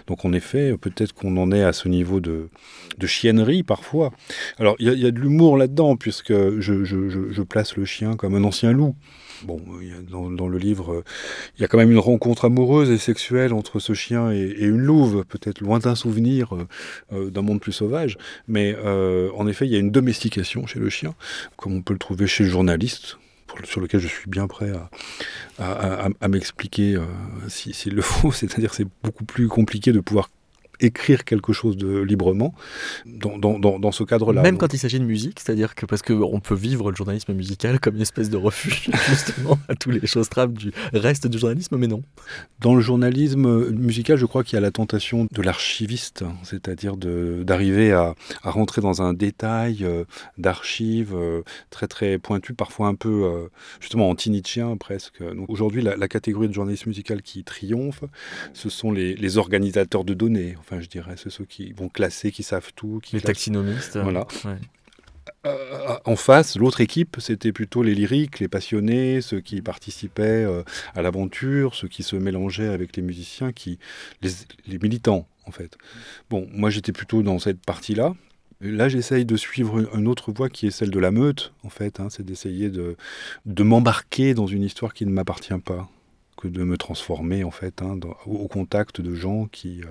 [0.08, 2.50] Donc en effet, peut-être qu'on en est à ce niveau de,
[2.98, 4.12] de chiennerie parfois.
[4.60, 8.72] Alors il y, a de l'humour là-dedans, puisque je, place le chien comme un ancien
[8.72, 8.95] loup.
[9.43, 9.62] Bon,
[10.10, 11.04] dans, le livre,
[11.58, 14.78] il y a quand même une rencontre amoureuse et sexuelle entre ce chien et, une
[14.78, 16.67] louve, peut-être lointain souvenir euh,
[17.13, 18.17] euh, d'un monde plus sauvage.
[18.47, 21.15] Mais euh, en effet, il y a une domestication chez le chien,
[21.58, 23.17] comme on peut le trouver chez le journaliste
[23.63, 24.71] sur lequel je suis bien prêt
[25.58, 27.06] à, m'expliquer euh,
[27.47, 28.32] s'il le faut.
[28.32, 30.30] C'est-à-dire c'est beaucoup plus compliqué de pouvoir
[30.80, 32.54] écrire quelque chose de librement
[33.06, 34.42] dans, dans, dans, ce cadre-là.
[34.42, 37.80] Même quand il s'agit de musique, c'est-à-dire que parce qu'on peut vivre le journalisme musical
[37.80, 41.78] comme une espèce de refuge justement à tous les choses trappes du reste du journalisme,
[41.78, 42.04] mais non.
[42.60, 47.92] Dans le journalisme musical, je crois qu'il y a la tentation de l'archiviste, c'est-à-dire d'arriver
[47.92, 50.06] à, à, rentrer dans un détail euh,
[50.38, 53.48] d'archives euh, très très pointu, parfois un peu euh,
[53.80, 55.22] justement anti-nietzschéen presque.
[55.48, 58.04] Aujourd'hui, la, catégorie de journalisme musical qui triomphe,
[58.54, 62.32] ce sont les, les organisateurs de données enfin je dirais, c'est ceux qui vont classer,
[62.32, 62.99] qui savent tout.
[63.01, 63.97] Qui les taxinomistes.
[63.97, 64.27] Voilà.
[65.45, 70.63] Euh, en face, l'autre équipe, c'était plutôt les lyriques, les passionnés, ceux qui participaient euh,
[70.95, 73.79] à l'aventure, ceux qui se mélangeaient avec les musiciens, qui,
[74.21, 75.77] les, militants, en fait.
[76.29, 78.15] Bon, moi j'étais plutôt dans cette partie-là.
[78.62, 82.01] Là, j'essaye de suivre une autre voie qui est celle de la meute, en fait.
[82.01, 82.97] Hein, c'est d'essayer de,
[83.45, 85.89] de m'embarquer dans une histoire qui ne m'appartient pas
[86.47, 89.88] de me transformer en fait hein, au contact de gens qui, euh,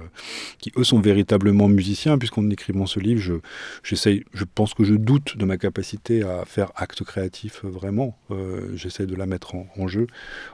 [0.59, 3.35] qui eux sont véritablement musiciens puisqu'en écrivant ce livre je,
[3.83, 8.19] j'essaye, je pense que je doute de ma capacité à faire acte créatif euh, vraiment.
[8.31, 10.07] Euh, j'essaie de la mettre en, jeu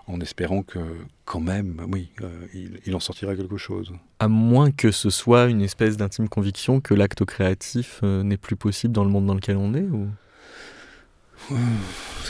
[0.07, 0.78] en espérant que
[1.24, 2.11] quand même oui
[2.54, 3.92] il, en sortira quelque chose.
[4.18, 8.92] À moins que ce soit une espèce d'intime conviction que l'acte créatif n'est plus possible
[8.92, 9.87] dans le monde dans lequel on est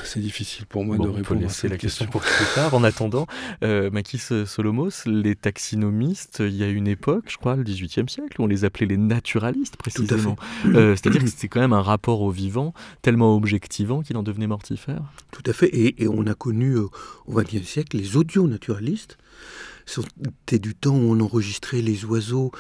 [0.04, 1.18] c'est difficile pour moi de répondre.
[1.20, 2.74] On peut laisser la question, pour plus tard.
[2.74, 3.26] En attendant,
[3.62, 8.40] euh, Makis Solomos, les taxinomistes, il y a une époque, je crois, le XVIIIe siècle,
[8.40, 10.36] où on les appelait les naturalistes précisément.
[10.66, 14.46] Euh, c'est-à-dire que c'était quand même un rapport au vivant tellement objectivant qu'il en devenait
[14.46, 15.02] mortifère.
[15.30, 15.70] Tout à fait.
[15.72, 16.86] Et, on a connu euh,
[17.26, 19.18] au XXe siècle les audio-naturalistes.
[19.86, 22.52] C'était du temps où on enregistrait les oiseaux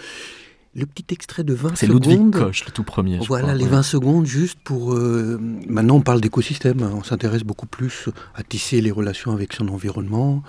[0.74, 1.76] le petit extrait de 20 secondes.
[1.76, 3.18] C'est Ludwig Koch, le tout premier.
[3.26, 4.94] voilà, les 20 secondes juste pour.
[4.94, 6.82] Euh, maintenant, on parle d'écosystème.
[6.82, 6.92] Hein.
[6.94, 10.42] On s'intéresse beaucoup plus à tisser les relations avec son environnement.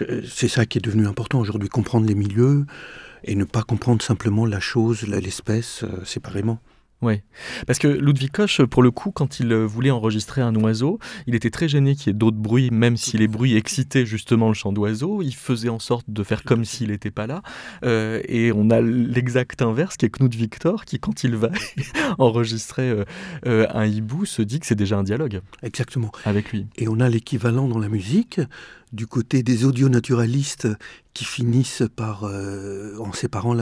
[0.00, 2.64] Euh, c'est ça qui est devenu important aujourd'hui, comprendre les milieux
[3.24, 6.58] et ne pas comprendre simplement la chose, l'espèce euh, séparément.
[7.02, 7.20] Oui,
[7.66, 11.34] parce que Ludwig Koch, pour le coup, quand il euh, voulait enregistrer un oiseau, il
[11.34, 14.54] était très gêné qu'il y ait d'autres bruits, même si les bruits excitaient justement le
[14.54, 15.20] chant d'oiseau.
[15.20, 17.42] Il faisait en sorte de faire comme s'il n'était pas là.
[17.84, 21.50] Euh, et on a l'exact inverse, qui est Knut Victor, qui, quand il va
[22.18, 23.04] enregistrer
[23.46, 25.40] euh, un hibou, se dit que c'est déjà un dialogue.
[25.64, 26.12] Exactement.
[26.24, 26.66] Avec lui.
[26.76, 28.40] Et on a l'équivalent dans la musique
[28.92, 30.68] du côté des audionaturalistes
[31.14, 33.56] qui finissent par, euh, en séparant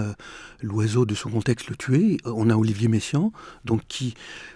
[0.63, 2.19] l'oiseau de son contexte, le tuer.
[2.25, 3.33] On a Olivier Messiaen,
[3.65, 4.15] donc qui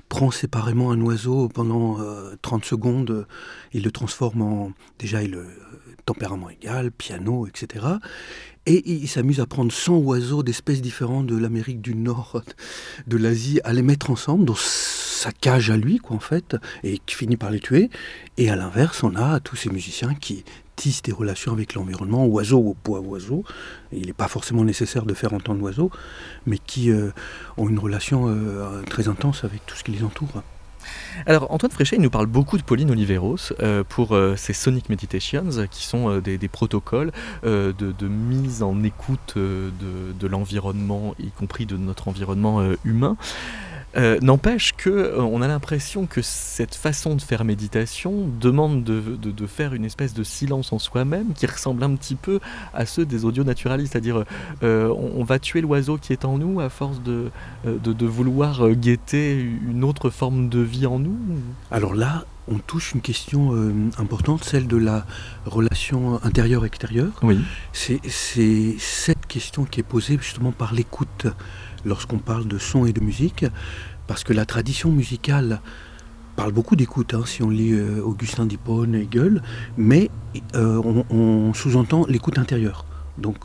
[0.08, 1.98] prend séparément un oiseau pendant
[2.42, 3.26] 30 euh, secondes,
[3.72, 5.46] il le transforme en, déjà, il, euh,
[6.04, 7.86] tempérament égal, piano, etc.
[8.66, 12.42] Et il s'amuse à prendre 100 oiseaux d'espèces différentes de l'Amérique du Nord,
[13.06, 16.98] de l'Asie, à les mettre ensemble dans sa cage à lui, quoi, en fait, et
[16.98, 17.90] qui finit par les tuer.
[18.36, 20.44] Et à l'inverse, on a tous ces musiciens qui
[20.76, 23.44] tissent des relations avec l'environnement, oiseau ou poids oiseau.
[23.92, 25.90] Il n'est pas forcément nécessaire de faire entendre l'oiseau,
[26.46, 27.10] mais qui euh,
[27.56, 30.42] ont une relation euh, très intense avec tout ce qui les entoure.
[31.24, 35.46] Alors Antoine Fréchet, il nous parle beaucoup de Pauline Oliveros euh, pour ces Sonic Meditations,
[35.70, 37.10] qui sont des, protocoles
[37.42, 43.16] de, mise en écoute de l'environnement, y compris de notre environnement humain.
[43.96, 49.46] Euh, n'empêche que euh, on a l'impression que cette façon de faire méditation demande de,
[49.46, 52.40] faire une espèce de silence en soi-même qui ressemble un petit peu
[52.72, 54.24] à ceux des audio naturalistes, c'est-à-dire
[54.62, 57.30] euh, on, va tuer l'oiseau qui est en nous à force de,
[57.64, 61.16] de, vouloir guetter une autre forme de vie en nous.
[61.70, 63.52] Alors là, on touche une question
[63.98, 65.06] importante, celle de la
[65.44, 67.12] relation intérieure-extérieure.
[67.22, 67.38] Oui.
[67.72, 68.00] C'est
[68.78, 71.26] cette question qui est posée justement par l'écoute
[71.84, 73.44] lorsqu'on parle de son et de musique,
[74.06, 75.60] parce que la tradition musicale
[76.34, 79.42] parle beaucoup d'écoute, hein, si on lit euh, Augustin d'Hippone, Hegel,
[79.76, 80.10] mais
[80.54, 82.84] euh, on, sous-entend l'écoute intérieure.
[83.18, 83.38] Donc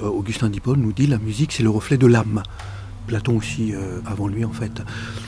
[0.00, 2.42] euh, Augustin d'Hippone nous dit la musique c'est le reflet de l'âme.
[3.06, 3.72] Platon aussi
[4.06, 4.82] avant lui en fait.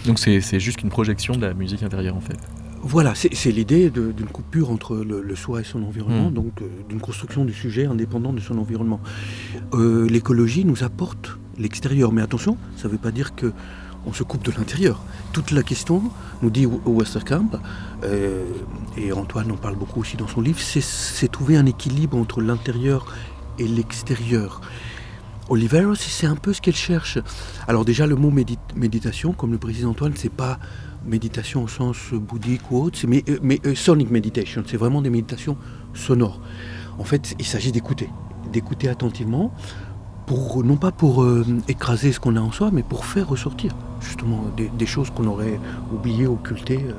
[0.06, 2.36] Donc c'est juste une projection de la musique intérieure en fait.
[2.84, 6.34] Voilà, c'est l'idée d'une coupure entre le, soi et son environnement, hmm.
[6.34, 9.00] donc d'une construction du sujet indépendant de son environnement.
[9.72, 12.12] L'écologie nous apporte l'extérieur.
[12.12, 13.52] Mais attention, ça ne veut pas dire que
[14.06, 15.00] on se coupe de l'intérieur.
[15.32, 16.02] Toute la question,
[16.42, 17.50] nous dit Westerkamp,
[18.04, 18.44] euh,
[18.96, 23.14] et Antoine en parle beaucoup aussi dans son livre, c'est trouver un équilibre entre l'intérieur
[23.58, 24.60] et l'extérieur.
[25.48, 27.18] Oliveros, c'est un peu ce qu'elle cherche.
[27.68, 28.32] Alors déjà, le mot
[28.74, 30.58] méditation, comme le président Antoine, c'est pas
[31.04, 35.10] méditation au sens bouddhique ou autre, mais, euh, mais euh, sonic meditation, c'est vraiment des
[35.10, 35.56] méditations
[35.94, 36.40] sonores.
[36.98, 38.08] En fait, il s'agit d'écouter,
[38.52, 39.52] d'écouter attentivement
[40.64, 44.44] non pas pour euh, écraser ce qu'on a en soi, mais pour faire ressortir justement
[44.56, 45.58] des, choses qu'on aurait
[45.92, 46.80] oubliées, occultées.
[46.88, 46.92] Euh.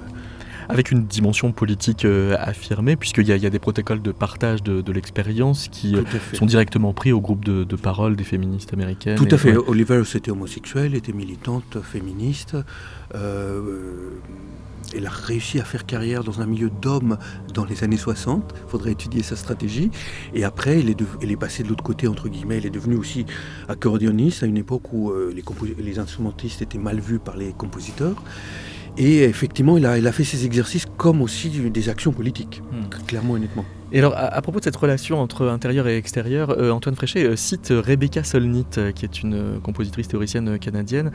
[0.70, 4.92] Avec une dimension politique euh, affirmée, puisqu'il y, y, a des protocoles de partage de,
[4.92, 5.96] l'expérience qui
[6.34, 9.18] sont directement pris au groupe de, parole des féministes américaines.
[9.18, 9.56] Tout à fait.
[9.58, 12.56] Oliver, c'était homosexuel, était militante féministe.
[14.96, 17.18] Elle a réussi à faire carrière dans un milieu d'hommes
[17.54, 18.54] dans les années 60.
[18.66, 19.92] Il faudrait étudier sa stratégie.
[20.34, 22.58] Et après, elle est, elle est passée de l'autre côté, entre guillemets.
[22.58, 23.26] Elle est devenue aussi
[23.68, 25.44] accordéoniste à une époque où euh, les,
[25.84, 28.22] les, instrumentistes étaient mal vus par les compositeurs.
[28.98, 33.06] Et effectivement, elle a, elle a fait ses exercices comme aussi des actions politiques, hmm.
[33.08, 33.66] clairement et nettement.
[33.96, 37.36] Et alors, à, propos de cette relation entre intérieur et extérieur, euh, Antoine Fréchet euh,
[37.36, 41.12] cite Rebecca Solnit, euh, qui est une compositrice théoricienne canadienne,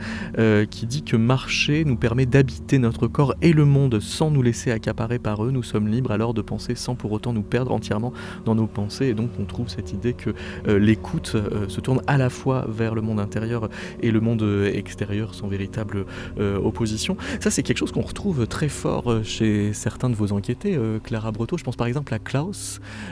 [0.71, 4.71] qui dit que marcher nous permet d'habiter notre corps et le monde sans nous laisser
[4.71, 5.51] accaparer par eux.
[5.51, 8.13] Nous sommes libres alors de penser sans pour autant nous perdre entièrement
[8.45, 9.07] dans nos pensées.
[9.07, 10.33] Et donc, on trouve cette idée que
[10.67, 11.35] l'écoute
[11.67, 13.67] se tourne à la fois vers le monde intérieur
[14.01, 16.05] et le monde extérieur sans véritable
[16.39, 17.17] opposition.
[17.39, 21.57] Ça, c'est quelque chose qu'on retrouve très fort chez certains de vos enquêtés, Clara Breteau.
[21.57, 22.68] Je pense par exemple à Klaus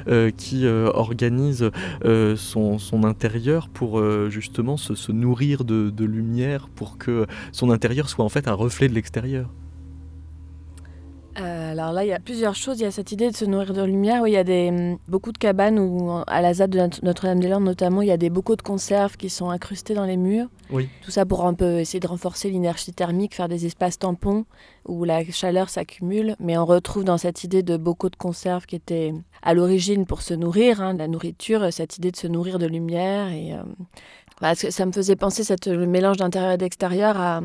[0.08, 1.70] euh, qui euh, organise
[2.06, 8.26] euh, son, intérieur pour justement se, nourrir de, de, lumière pour que son intérieur soit
[8.26, 9.50] en fait un reflet de l'extérieur.
[11.80, 12.80] Alors là, il y a plusieurs choses.
[12.80, 14.28] Il y a cette idée de se nourrir de lumière.
[14.28, 18.02] il y a des, hum, beaucoup de cabanes où, à la ZAD de Notre-Dame-des-Landes notamment,
[18.02, 20.48] il y a des bocaux de conserve qui sont incrustés dans les murs.
[20.70, 20.90] Oui.
[21.02, 24.46] Tout ça pour un peu essayer de renforcer l'inertie thermique, faire des espaces tampons
[24.86, 26.36] où la chaleur s'accumule.
[26.40, 30.22] Mais on retrouve dans cette idée de bocaux de conserve qui était à l'origine pour
[30.22, 33.30] se nourrir, hein, la nourriture, cette idée de se nourrir de lumière.
[33.32, 33.64] Et, euh,
[34.42, 37.42] ça me faisait penser cette, le mélange d'intérieur et d'extérieur à...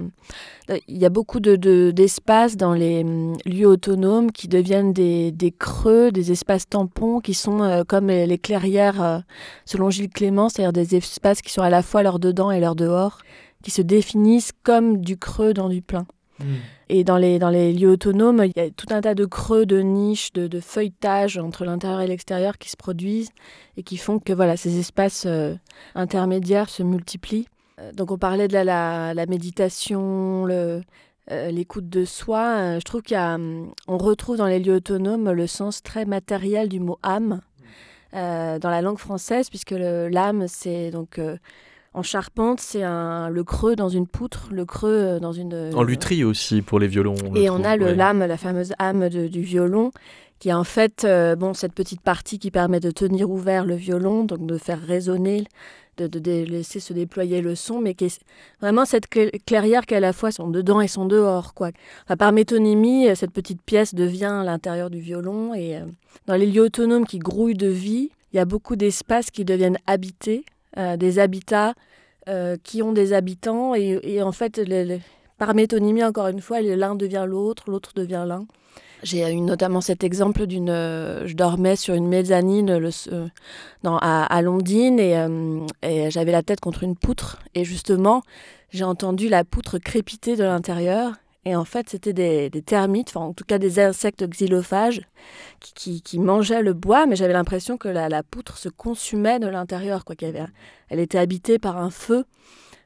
[0.88, 5.51] Il y a beaucoup d'espaces de, dans les hum, lieux autonomes qui deviennent des, des
[5.51, 9.18] creux, des espaces tampons qui sont euh, comme les clairières, euh,
[9.64, 12.74] selon Gilles Clément, c'est-à-dire des espaces qui sont à la fois leur dedans et leur
[12.74, 13.18] dehors,
[13.62, 16.07] qui se définissent comme du creux dans du plein.
[16.38, 16.45] Mmh.
[16.88, 19.66] Et dans les, dans les lieux autonomes, il y a tout un tas de creux,
[19.66, 23.30] de niches, de, de feuilletages entre l'intérieur et l'extérieur qui se produisent
[23.76, 25.54] et qui font que voilà, ces espaces euh,
[25.94, 27.46] intermédiaires se multiplient.
[27.78, 30.82] Euh, donc on parlait de la, la, méditation, le,
[31.30, 32.78] euh, l'écoute de soi.
[32.78, 36.98] je trouve qu'on on retrouve dans les lieux autonomes le sens très matériel du mot
[37.02, 37.40] âme
[38.12, 41.18] dans la langue française, puisque l'âme, c'est donc
[41.95, 45.53] en charpente, c'est le creux dans une poutre, le creux euh, dans une.
[45.53, 47.14] Euh, en lutherie aussi pour les violons.
[47.34, 49.90] et on a le lame, la fameuse âme du violon,
[50.38, 53.74] qui est en fait euh, bon cette petite partie qui permet de tenir ouvert le
[53.74, 55.45] violon, donc de faire résonner,
[55.99, 58.20] de, laisser se déployer le son, mais qui est
[58.62, 61.70] vraiment cette clairière qui est à la fois son dedans et son dehors, quoi.
[62.18, 65.78] par métonymie, cette petite pièce devient l'intérieur du violon et
[66.26, 69.78] dans les lieux autonomes qui grouillent de vie, il y a beaucoup d'espaces qui deviennent
[69.86, 71.74] habités des habitats
[72.28, 73.74] euh, qui ont des habitants.
[73.74, 74.60] Et, en fait,
[75.38, 78.46] par métonymie, encore une fois, l'un devient l'autre, l'autre devient l'un.
[79.02, 80.70] J'ai eu notamment cet exemple d'une.
[80.70, 82.90] Euh, je dormais sur une mezzanine le,
[83.84, 85.26] à, à, Londines et,
[85.82, 87.40] et j'avais la tête contre une poutre.
[87.56, 88.22] Et justement,
[88.70, 91.14] j'ai entendu la poutre crépiter de l'intérieur.
[91.45, 95.03] Et en fait, c'était des, termites, enfin, en tout cas des insectes xylophages
[95.61, 100.05] qui, qui, mangeaient le bois, mais j'avais l'impression que la, poutre se consumait de l'intérieur,
[100.05, 100.14] quoi.
[100.22, 100.45] Avait,
[100.88, 102.24] elle était habitée par un feu.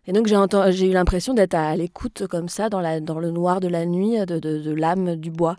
[0.08, 3.84] Et donc j'ai eu l'impression d'être à, l'écoute comme ça, dans, le noir de la
[3.84, 5.56] nuit, de, de, l'âme du bois.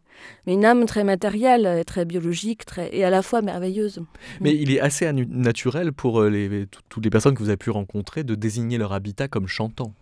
[0.48, 4.00] Mais une âme très matérielle, très biologique, et à la fois merveilleuse.
[4.41, 8.24] Mais il est assez naturel pour euh, toutes les personnes que vous avez pu rencontrer
[8.24, 9.93] de désigner leur habitat comme chantant.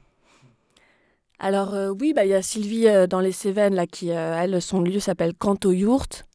[1.40, 4.38] Alors euh, oui, bah, il y a Sylvie euh, dans les Cévennes, là, qui, euh,
[4.40, 6.26] elle, son lieu s'appelle Canto Yourte.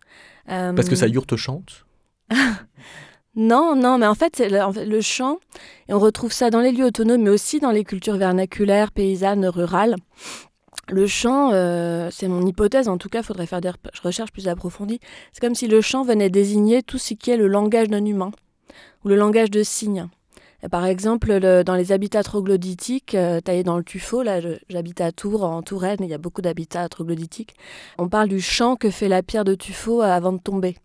[0.47, 1.87] Parce que sa yourte chante
[3.37, 5.39] Non, non, mais en fait, le, le, chant,
[5.89, 9.47] et on retrouve ça dans les lieux autonomes, mais aussi dans les cultures vernaculaires, paysannes,
[9.47, 9.95] rurales.
[10.89, 11.51] Le chant,
[12.11, 13.71] c'est mon hypothèse, en tout cas, il faudrait faire des
[14.03, 14.99] recherches plus approfondies.
[15.33, 18.33] C'est comme si le chant venait désigner tout ce qui est le langage non humain,
[19.05, 20.09] ou le langage de signes.
[20.69, 25.45] Par exemple, dans les habitats troglodytiques, euh, taillés dans le tuffeau, là j'habite à Tours,
[25.45, 27.55] en Touraine, il y a beaucoup d'habitats troglodytiques,
[27.99, 30.77] on parle du chant que fait la pierre de tuffeau avant de tomber.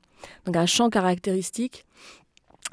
[0.46, 1.86] Donc un chant caractéristique.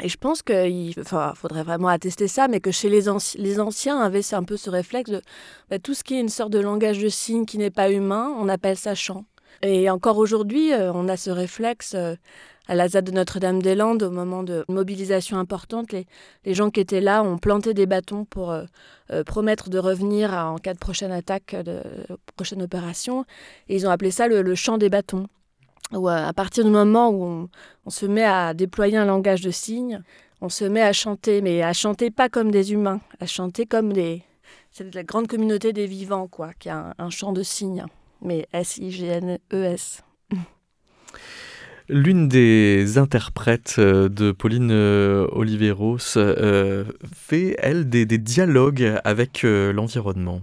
[0.01, 0.95] Et je pense qu'il
[1.35, 3.03] faudrait vraiment attester ça, mais que chez les,
[3.37, 5.21] les anciens avait un peu ce réflexe de
[5.69, 8.35] bah, tout ce qui est une sorte de langage de signes qui n'est pas humain,
[8.39, 9.25] on appelle ça chant.
[9.61, 12.17] Et encore aujourd'hui, euh, on a ce réflexe euh,
[12.69, 16.07] à la ZAD de Notre-Dame-des-Landes, au moment de mobilisation importante, les,
[16.55, 18.65] gens qui étaient là ont planté des bâtons pour euh,
[19.11, 21.83] euh, promettre de revenir en cas de prochaine attaque, de
[22.37, 23.25] prochaine opération.
[23.69, 25.27] Et ils ont appelé ça le, chant des bâtons.
[25.93, 27.49] Où, euh, à partir du moment où
[27.85, 30.01] on, se met à déployer un langage de signes,
[30.41, 33.93] on se met à chanter, mais à chanter pas comme des humains, à chanter comme
[33.93, 34.23] des...
[34.71, 37.85] C'est la grande communauté des vivants, quoi, qui a un, un chant de signes,
[38.23, 40.03] mais S-I-G-N-E-S.
[41.89, 49.43] L'une des interprètes euh, de Pauline euh, Oliveros euh, fait, elle, des, des dialogues avec
[49.43, 50.41] l'environnement.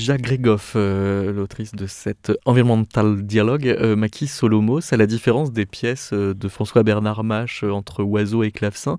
[0.00, 3.66] Lucy Jagregoff, euh, l'autrice de cet environmental dialogue.
[3.66, 8.42] Euh, Maki Solomos, à la différence des pièces euh, de François Bernard Mache entre oiseau
[8.42, 8.98] et clavecin,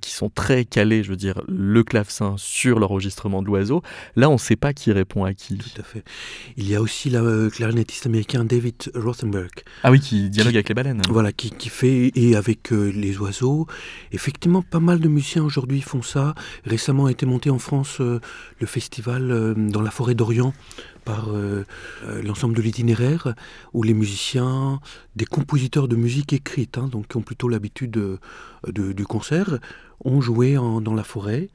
[0.00, 3.82] qui sont très calées, je veux dire, le clavecin sur l'enregistrement de l'oiseau.
[4.16, 5.56] Là, on ne sait pas qui répond à qui.
[5.56, 6.04] Tout à fait.
[6.56, 9.50] Il y a aussi le clarinettiste américain David Rothenberg.
[9.82, 11.02] Ah oui, qui dialogue avec les baleines.
[11.08, 13.66] Voilà, qui, qui fait, et avec les oiseaux.
[14.12, 16.34] Effectivement, pas mal de musiciens aujourd'hui font ça.
[16.64, 20.14] Récemment a été monté en France le festival euh, dans la forêt
[21.04, 21.64] par euh,
[22.04, 23.34] euh, l'ensemble de l'itinéraire,
[23.72, 24.80] où les musiciens,
[25.16, 27.98] des compositeurs de musique écrite, hein, donc qui ont plutôt l'habitude
[28.68, 29.58] du concert,
[30.04, 31.48] ont joué dans la forêt.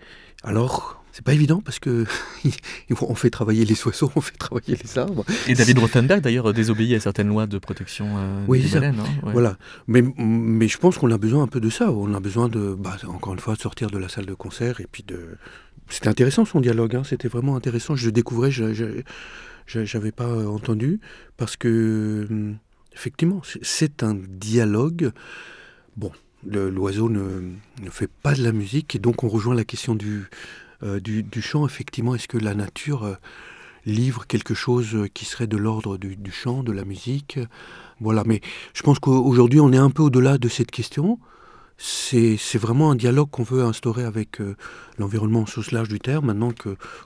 [0.43, 2.03] Alors, c'est pas évident parce que
[3.01, 5.23] on fait travailler les oiseaux, on fait travailler les arbres.
[5.47, 8.05] Et David Rothenberg d'ailleurs désobéit à certaines lois de protection
[8.49, 8.99] oui, des baleines.
[8.99, 9.57] Hein, voilà,
[9.87, 11.89] mais, mais je pense qu'on a besoin un peu de ça.
[11.89, 14.81] On a besoin de, bah, encore une fois, de sortir de la salle de concert
[14.81, 15.37] et puis de,
[15.87, 17.03] c'était intéressant son dialogue, hein.
[17.05, 17.95] c'était vraiment intéressant.
[17.95, 19.03] Je découvrais, je
[19.73, 20.99] n'avais pas entendu,
[21.37, 22.57] parce que, hum,
[22.93, 25.13] effectivement, c'est un dialogue.
[25.95, 26.11] Bon,
[26.45, 30.25] l'oiseau ne, ne, fait pas de la musique, et donc on rejoint la question du,
[30.83, 31.65] euh, du, chant.
[31.65, 33.15] Effectivement, est-ce que la nature euh,
[33.85, 37.39] livre quelque chose qui serait de l'ordre du, chant, de la musique?
[37.99, 38.41] Voilà, mais
[38.73, 41.19] je pense qu'aujourd'hui, on est un peu au-delà de cette question
[41.77, 44.55] c'est vraiment un dialogue qu'on veut instaurer avec euh,
[44.97, 46.53] l'environnement sens large du terme, maintenant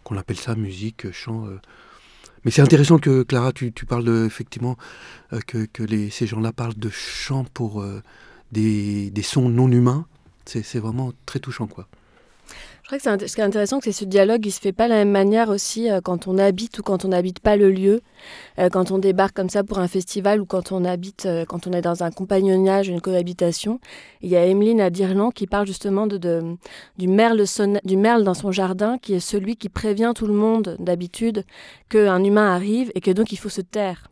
[0.03, 1.47] qu'on appelle ça musique, chant.
[1.47, 1.59] Euh.
[2.45, 4.77] Mais c'est intéressant que Clara, tu, parles de, effectivement
[5.33, 7.83] euh, que, que les, ces gens-là parlent de chant pour
[8.51, 10.05] des, des, sons non humains.
[10.45, 11.87] C'est vraiment très touchant, quoi.
[12.91, 14.89] Je crois que ce qui est intéressant, c'est ce dialogue, il se fait pas de
[14.89, 18.01] la même manière aussi euh, quand on habite ou quand on n'habite pas le lieu.
[18.57, 21.67] Euh, quand on débarque comme ça pour un festival ou quand on habite, euh, quand
[21.67, 23.79] on est dans un compagnonnage, une cohabitation.
[24.21, 26.17] Il y a Emeline à Dirland qui parle justement de,
[26.97, 27.43] du, merle
[27.83, 31.45] du merle dans son jardin, qui est celui qui prévient tout le monde d'habitude
[31.89, 34.09] qu'un humain arrive et que donc il faut se taire.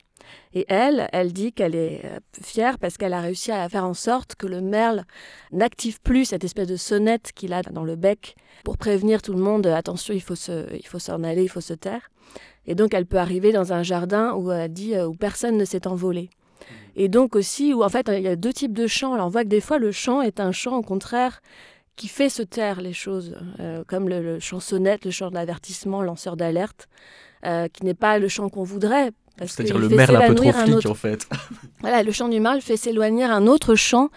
[0.54, 3.94] Et elle, elle dit qu'elle est euh, fière parce qu'elle a réussi à faire en
[3.94, 5.04] sorte que le merle
[5.52, 9.40] n'active plus cette espèce de sonnette qu'il a dans le bec pour prévenir tout le
[9.40, 12.10] monde attention, il faut se, il faut s'en aller, il faut se taire.
[12.66, 15.66] Et donc elle peut arriver dans un jardin où elle dit euh, où personne ne
[15.66, 16.30] s'est envolé.
[16.96, 19.14] Et donc aussi où en fait il y a deux types de chants.
[19.14, 21.42] Alors on voit que des fois le chant est un chant au contraire
[21.96, 26.38] qui fait se taire les choses, euh, comme le, chant sonnette, le chant d'avertissement, lanceur
[26.38, 26.88] d'alerte,
[27.72, 30.94] qui n'est pas le chant qu'on voudrait, c'est-à-dire le merle un peu trop flic, en
[30.94, 31.28] fait.
[31.82, 34.10] Voilà, le chant du merle fait s'éloigner un autre chant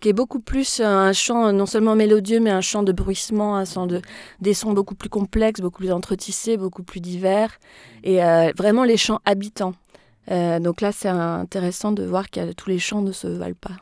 [0.00, 3.64] qui est beaucoup plus un chant non seulement mélodieux, mais un chant de bruissement, un
[3.64, 4.00] chant de,
[4.40, 7.58] des sons beaucoup plus complexes, beaucoup plus entretissés, beaucoup plus divers,
[8.04, 9.74] et euh, vraiment les chants habitants.
[10.30, 13.76] Euh, donc là, c'est intéressant de voir que tous les chants ne se valent pas.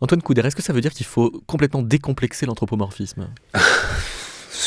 [0.00, 3.28] Antoine Couder, est-ce que ça veut dire qu'il faut complètement décomplexer l'anthropomorphisme?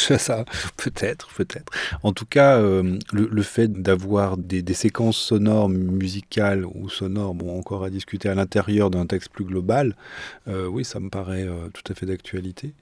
[0.18, 0.46] ça,
[0.78, 1.72] peut-être, peut-être.
[2.04, 7.84] En tout cas, euh, le, fait d'avoir des, séquences sonores musicales ou sonores, bon, encore
[7.84, 9.96] à discuter à l'intérieur d'un texte plus global,
[10.48, 12.74] euh, oui, ça me paraît euh, tout à fait d'actualité.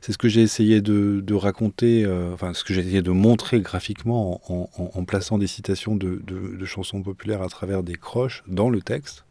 [0.00, 4.40] c'est ce que j'ai essayé de, raconter, enfin, ce que j'ai essayé de montrer graphiquement
[4.48, 9.24] en, plaçant des citations de, de chansons populaires à travers des croches dans le texte.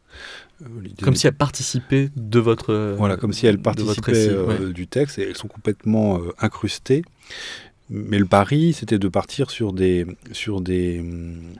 [1.02, 2.94] Comme si elle participait de votre.
[2.96, 4.28] Voilà, comme si elle participait
[4.72, 7.02] du texte et elles sont complètement incrustées.
[7.94, 11.04] Mais le pari, c'était de partir sur des, sur des,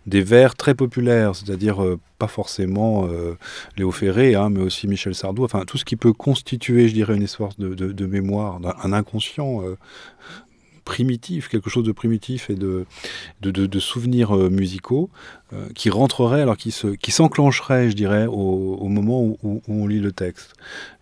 [0.06, 3.36] des vers très populaires, c'est-à-dire euh, pas forcément euh,
[3.76, 7.16] Léo Ferré, hein, mais aussi Michel Sardou, enfin tout ce qui peut constituer, je dirais,
[7.16, 9.76] une histoire de, de, mémoire, un inconscient euh,
[10.84, 12.86] primitif, quelque chose de primitif et de,
[13.40, 15.10] de, souvenirs euh, musicaux
[15.52, 20.00] euh, qui rentreraient, alors qui, se, qui s'enclencheraient, je dirais, au, moment où, on lit
[20.00, 20.54] le texte.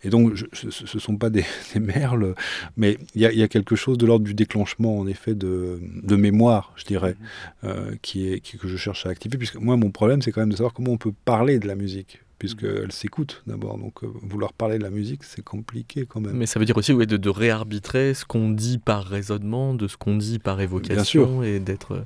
[0.03, 1.45] Et donc, ce ne sont pas des,
[1.81, 2.35] merles,
[2.77, 5.81] mais il y, a, quelque chose de l'ordre du déclenchement, en effet, de,
[6.17, 7.17] mémoire, je dirais,
[7.65, 10.51] euh, qui est, que je cherche à activer, puisque moi, mon problème, c'est quand même
[10.51, 13.79] de savoir comment on peut parler de la musique puisqu'elle s'écoute d'abord.
[13.79, 16.33] Donc euh, vouloir parler de la musique, c'est compliqué quand même.
[16.33, 20.17] Mais ça veut dire aussi de, réarbitrer ce qu'on dit par raisonnement, de ce qu'on
[20.17, 21.93] dit par évocation, et d'être...
[21.93, 22.03] Euh,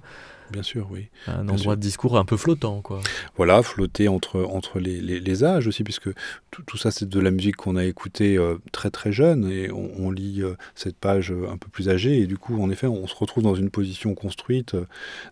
[0.50, 1.08] Bien sûr, oui.
[1.26, 3.00] Un endroit de discours un peu flottant, quoi.
[3.36, 6.10] Voilà, flotter entre, entre les, les, âges aussi, puisque
[6.50, 10.10] tout, ça, c'est de la musique qu'on a écoutée euh, très très jeune, et on,
[10.10, 10.42] lit
[10.74, 13.54] cette page un peu plus âgée, et du coup, en effet, on se retrouve dans
[13.54, 14.76] une position construite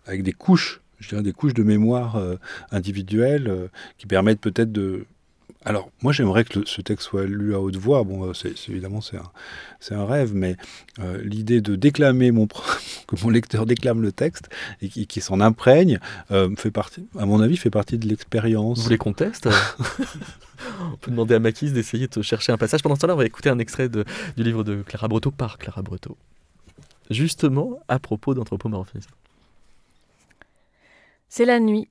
[0.07, 2.37] avec des couches je dirais, des couches de mémoire euh,
[2.71, 5.05] individuelles euh, qui permettent peut-être de...
[5.65, 8.03] Alors, moi, j'aimerais que ce texte soit lu à haute voix.
[8.03, 10.57] Bon, euh, c'est, évidemment, c'est un, un rêve, mais
[11.23, 12.47] l'idée de déclamer mon,
[13.07, 14.49] que mon lecteur déclame le texte
[14.81, 15.99] et qui, s'en imprègne,
[16.57, 18.79] fait partie, à mon avis, fait partie de l'expérience.
[18.79, 19.47] Vous voulez qu'on teste?
[20.81, 22.81] On peut demander à Maquis d'essayer de chercher un passage.
[22.83, 24.05] Pendant ce temps-là, on va écouter un extrait de,
[24.37, 26.17] du livre de Clara Breteau par Clara Breteau.
[27.09, 29.11] Justement, à propos d'anthropomorphisme.
[31.35, 31.87] C'est la nuit.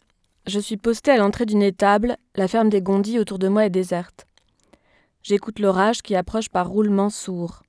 [0.46, 3.70] Je suis postée à l'entrée d'une étable, la ferme des Gondis autour de moi est
[3.70, 4.28] déserte.
[5.24, 7.64] J'écoute l'orage qui approche par roulements sourds.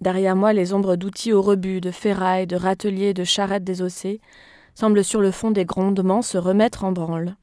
[0.00, 4.20] Derrière moi, les ombres d'outils au rebut, de ferrailles, de râteliers, de charrettes désossées
[4.76, 7.34] semblent sur le fond des grondements se remettre en branle.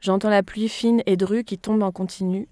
[0.00, 2.46] J'entends la pluie fine et drue qui tombe en continu.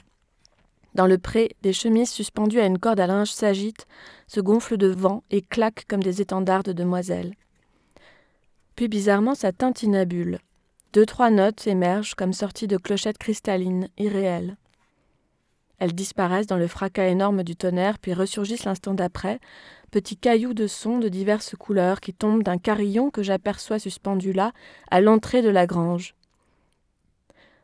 [0.97, 3.87] Dans le pré, des chemises suspendues à une corde à linge s'agitent,
[4.27, 7.37] se gonflent de vent et claquent comme des étendards de demoiselles.
[8.77, 10.39] Puis bizarrement, ça tintinabule.
[10.93, 14.57] Deux, trois notes émergent comme sorties de clochettes cristallines, irréelles.
[15.79, 19.41] Elles disparaissent dans le fracas énorme du tonnerre, puis ressurgissent l'instant d'après,
[19.91, 24.53] petits cailloux de son de diverses couleurs qui tombent d'un carillon que j'aperçois suspendu là,
[24.91, 26.15] à l'entrée de la grange.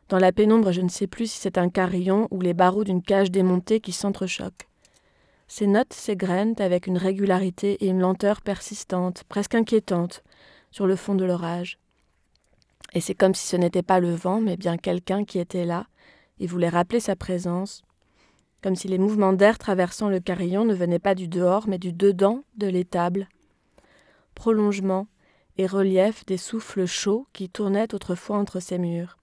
[0.09, 3.03] Dans la pénombre, je ne sais plus si c'est un carillon ou les barreaux d'une
[3.03, 4.67] cage démontée qui s'entrechoquent.
[5.47, 10.23] Ces notes s'égrènent avec une régularité et une lenteur persistantes, presque inquiétantes,
[10.71, 11.79] sur le fond de l'orage.
[12.93, 15.87] Et c'est comme si ce n'était pas le vent, mais bien quelqu'un qui était là
[16.39, 17.83] et voulait rappeler sa présence,
[18.61, 21.93] comme si les mouvements d'air traversant le carillon ne venaient pas du dehors, mais du
[21.93, 23.27] dedans de l'étable.
[24.35, 25.07] Prolongement
[25.57, 29.17] et relief des souffles chauds qui tournaient autrefois entre ces murs.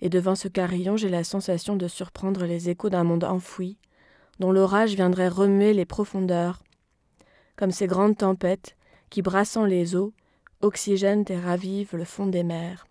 [0.00, 3.78] Et devant ce carillon, j'ai la sensation de surprendre les échos d'un monde enfoui,
[4.38, 6.62] dont l'orage viendrait remuer les profondeurs,
[7.56, 8.75] comme ces grandes tempêtes
[9.10, 10.12] qui, brassant les eaux,
[10.60, 12.86] oxygènent et ravivent le fond des mers.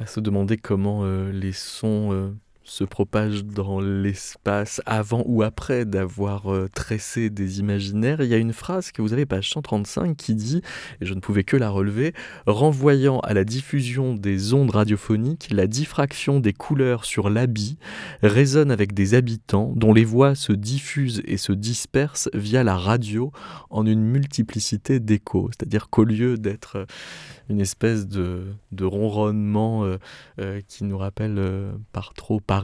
[0.00, 2.32] À se demander comment euh, les sons euh,
[2.68, 8.20] se propage dans l'espace avant ou après d'avoir euh, tressé des imaginaires.
[8.20, 10.60] Il y a une phrase que vous avez, page 135, qui dit,
[11.00, 12.12] et je ne pouvais que la relever,
[12.46, 17.78] renvoyant à la diffusion des ondes radiophoniques, la diffraction des couleurs sur l'habit
[18.22, 23.32] résonne avec des habitants dont les voix se diffusent et se dispersent via la radio
[23.70, 25.48] en une multiplicité d'échos.
[25.52, 26.86] C'est-à-dire qu'au lieu d'être
[27.48, 28.44] une espèce de,
[28.78, 29.96] ronronnement euh,
[30.38, 31.42] euh, qui nous rappelle
[31.92, 32.57] par trop par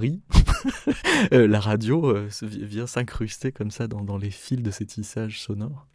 [1.33, 5.87] Euh, la radio euh, vient s'incruster comme ça dans, les fils de ces tissages sonores.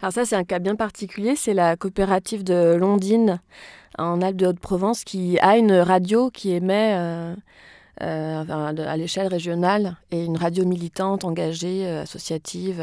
[0.00, 1.36] Alors ça, c'est un cas bien particulier.
[1.36, 3.40] C'est la coopérative de Londines,
[3.98, 7.34] en Alpes de Haute-Provence, qui a une radio qui émet euh,
[8.00, 12.82] à l'échelle régionale et une radio militante, engagée, associative.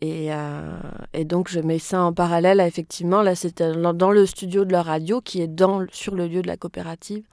[0.00, 0.30] et,
[1.24, 5.20] donc je mets ça en parallèle, effectivement, là c'est dans le studio de la radio
[5.20, 5.50] qui est
[5.92, 7.24] sur le lieu de la coopérative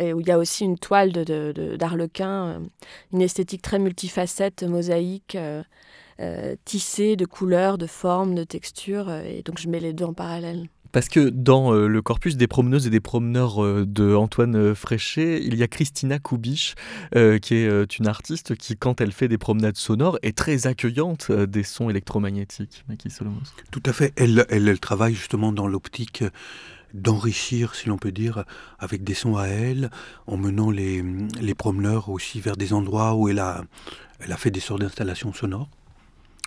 [0.00, 2.68] et où il y a aussi une toile d'Arlequin, de, de, euh,
[3.12, 5.62] une esthétique très multifacette, mosaïque, euh,
[6.20, 9.10] euh, tissée de couleurs, de formes, de textures.
[9.10, 10.68] et donc je mets les deux en parallèle.
[10.92, 15.62] Parce que dans le corpus des promeneuses et des promeneurs de Antoine Fréchet, il y
[15.62, 16.74] a Christina Kubisch,
[17.12, 21.62] qui est une artiste qui, quand elle fait des promenades sonores, est très accueillante des
[21.62, 22.84] sons électromagnétiques.
[23.70, 24.12] Tout à fait.
[24.16, 26.24] Elle, elle, elle travaille justement dans l'optique
[26.94, 28.44] d'enrichir, si l'on peut dire,
[28.78, 29.90] avec des sons à elle,
[30.26, 31.02] en menant les,
[31.40, 33.64] les promeneurs aussi vers des endroits où elle a,
[34.20, 35.68] elle a fait des sortes d'installations sonores.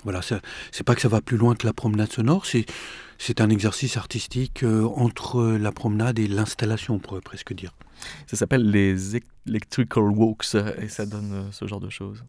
[0.03, 3.95] Voilà, c'est pas que ça va plus loin que la promenade sonore, c'est un exercice
[3.95, 7.73] artistique euh, entre la promenade et l'installation, on pourrait presque dire.
[8.27, 12.23] Ça s'appelle les electrical walks et ça donne euh, ce genre de choses.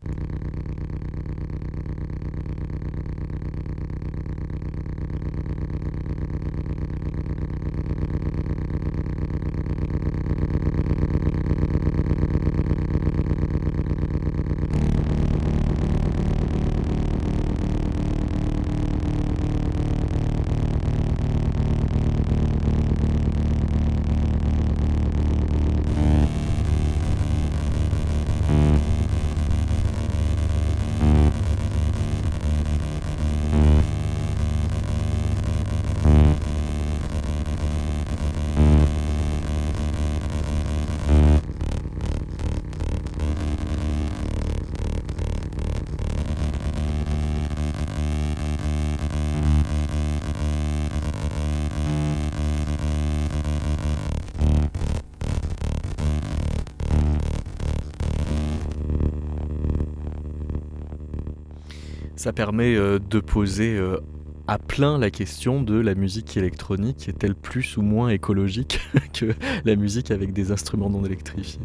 [62.24, 63.98] Ça permet euh, de poser euh,
[64.46, 68.80] à plein la question de la musique électronique est-elle plus ou moins écologique
[69.12, 69.34] que
[69.66, 71.60] la musique avec des instruments non électrifiés?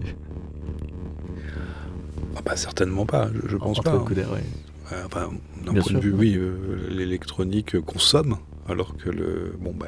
[2.36, 3.94] Ah bah, Certainement pas, je, pense pas.
[3.94, 4.98] Hein.
[5.06, 5.30] enfin,
[5.66, 8.36] D'un point de vue, oui, euh, l'électronique consomme,
[8.68, 9.88] alors que le, bon, bah,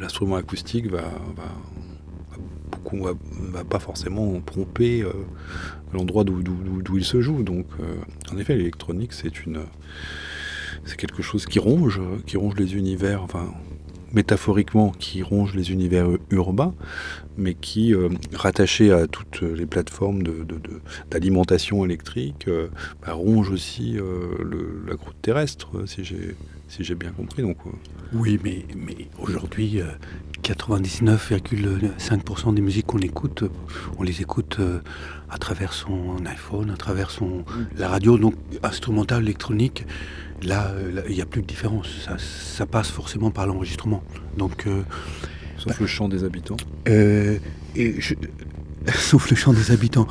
[0.00, 1.02] l'instrument acoustique va,
[1.36, 1.54] va
[2.78, 3.12] beaucoup va,
[3.52, 5.04] va, pas forcément pomper
[5.92, 7.42] l'endroit d'où il se joue.
[7.42, 7.94] Donc, euh,
[8.32, 9.60] en effet, l'électronique, c'est une,
[10.84, 13.52] c'est quelque chose qui ronge, qui ronge les univers, enfin,
[14.12, 16.74] métaphoriquement, qui ronge les univers urbains,
[17.36, 20.22] mais qui, euh, rattaché à toutes les plateformes
[21.10, 22.68] d'alimentation électrique, euh,
[23.02, 23.98] bah, ronge aussi
[24.86, 26.34] la croûte terrestre, si j'ai
[26.68, 27.42] si j'ai bien compris.
[27.42, 27.56] Donc,
[28.12, 29.80] Oui, mais, mais aujourd'hui,
[30.42, 33.44] 99,5% des musiques qu'on écoute,
[33.98, 34.58] on les écoute
[35.30, 37.44] à travers son iPhone, à travers son,
[37.76, 39.86] la radio, donc instrumentale, électronique,
[40.42, 40.72] là,
[41.08, 42.08] il n'y a plus de différence.
[42.18, 44.02] Ça, passe forcément par l'enregistrement.
[44.36, 44.82] Donc, euh,
[45.58, 46.56] Sauf bah, le chant des habitants.
[46.88, 47.38] Euh,
[47.74, 47.96] et
[48.94, 50.06] sauf le chant des habitants.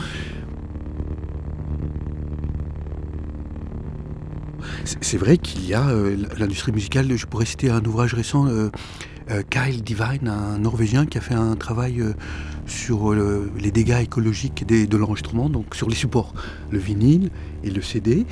[4.83, 8.47] C'est vrai qu'il y a euh, l'industrie musicale, je pourrais citer un ouvrage récent,
[9.49, 12.01] Kyle Divine, un Norvégien qui a fait un travail
[12.67, 16.33] sur euh, les dégâts écologiques de l'enregistrement, donc sur les supports,
[16.69, 17.31] le vinyle
[17.63, 18.25] et le CD.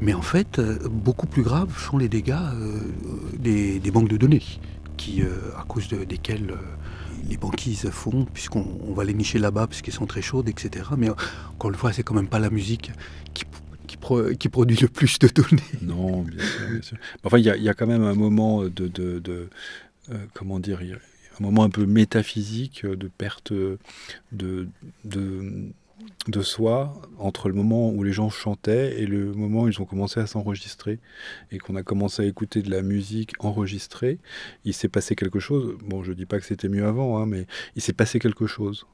[0.00, 2.80] Mais en fait, euh, beaucoup plus graves sont les dégâts euh,
[3.38, 4.42] des, banques de données,
[5.56, 6.54] à cause desquelles
[7.28, 10.84] les banquises font, puisqu'on va les nicher là-bas, puisqu'elles sont très chaudes, etc.
[10.98, 11.08] Mais
[11.54, 12.92] encore une fois, c'est quand même pas la musique
[13.34, 13.44] qui,
[14.38, 15.62] qui, produit le plus de données.
[15.82, 16.68] Non, bien sûr.
[16.70, 16.96] Bien sûr.
[17.24, 18.88] Enfin, il y, a quand même un moment de...
[18.88, 19.48] de,
[20.34, 20.80] comment dire
[21.40, 23.52] un moment un peu métaphysique de perte
[24.32, 24.68] de,
[25.04, 29.84] de, soi entre le moment où les gens chantaient et le moment où ils ont
[29.84, 30.98] commencé à s'enregistrer
[31.50, 34.18] et qu'on a commencé à écouter de la musique enregistrée.
[34.64, 35.76] Il s'est passé quelque chose.
[35.82, 38.86] Bon, je dis pas que c'était mieux avant, hein, mais il s'est passé quelque chose.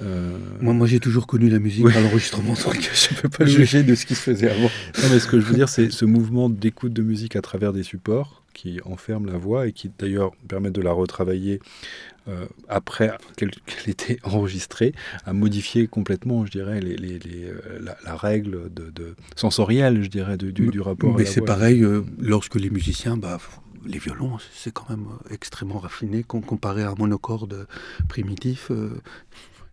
[0.00, 3.44] Euh, moi, moi j'ai toujours connu la musique à l'enregistrement, donc je ne peux pas
[3.44, 4.70] juger de ce qui se faisait avant.
[5.02, 7.72] Non, mais ce que je veux dire, c'est ce mouvement d'écoute de musique à travers
[7.72, 11.60] des supports qui enferme la voix et qui d'ailleurs permet de la retravailler
[12.28, 13.50] euh, après qu'elle
[13.86, 14.92] était enregistrée,
[15.24, 20.52] à modifier complètement, je dirais, les, les, euh, la, règle de, sensorielle, je dirais, du,
[20.52, 21.16] du, rapport.
[21.16, 21.84] Mais c'est pareil
[22.18, 23.38] lorsque les musiciens, bah,
[23.86, 27.66] les violons, c'est quand même extrêmement raffiné comparé à un monocorde
[28.08, 28.70] primitif.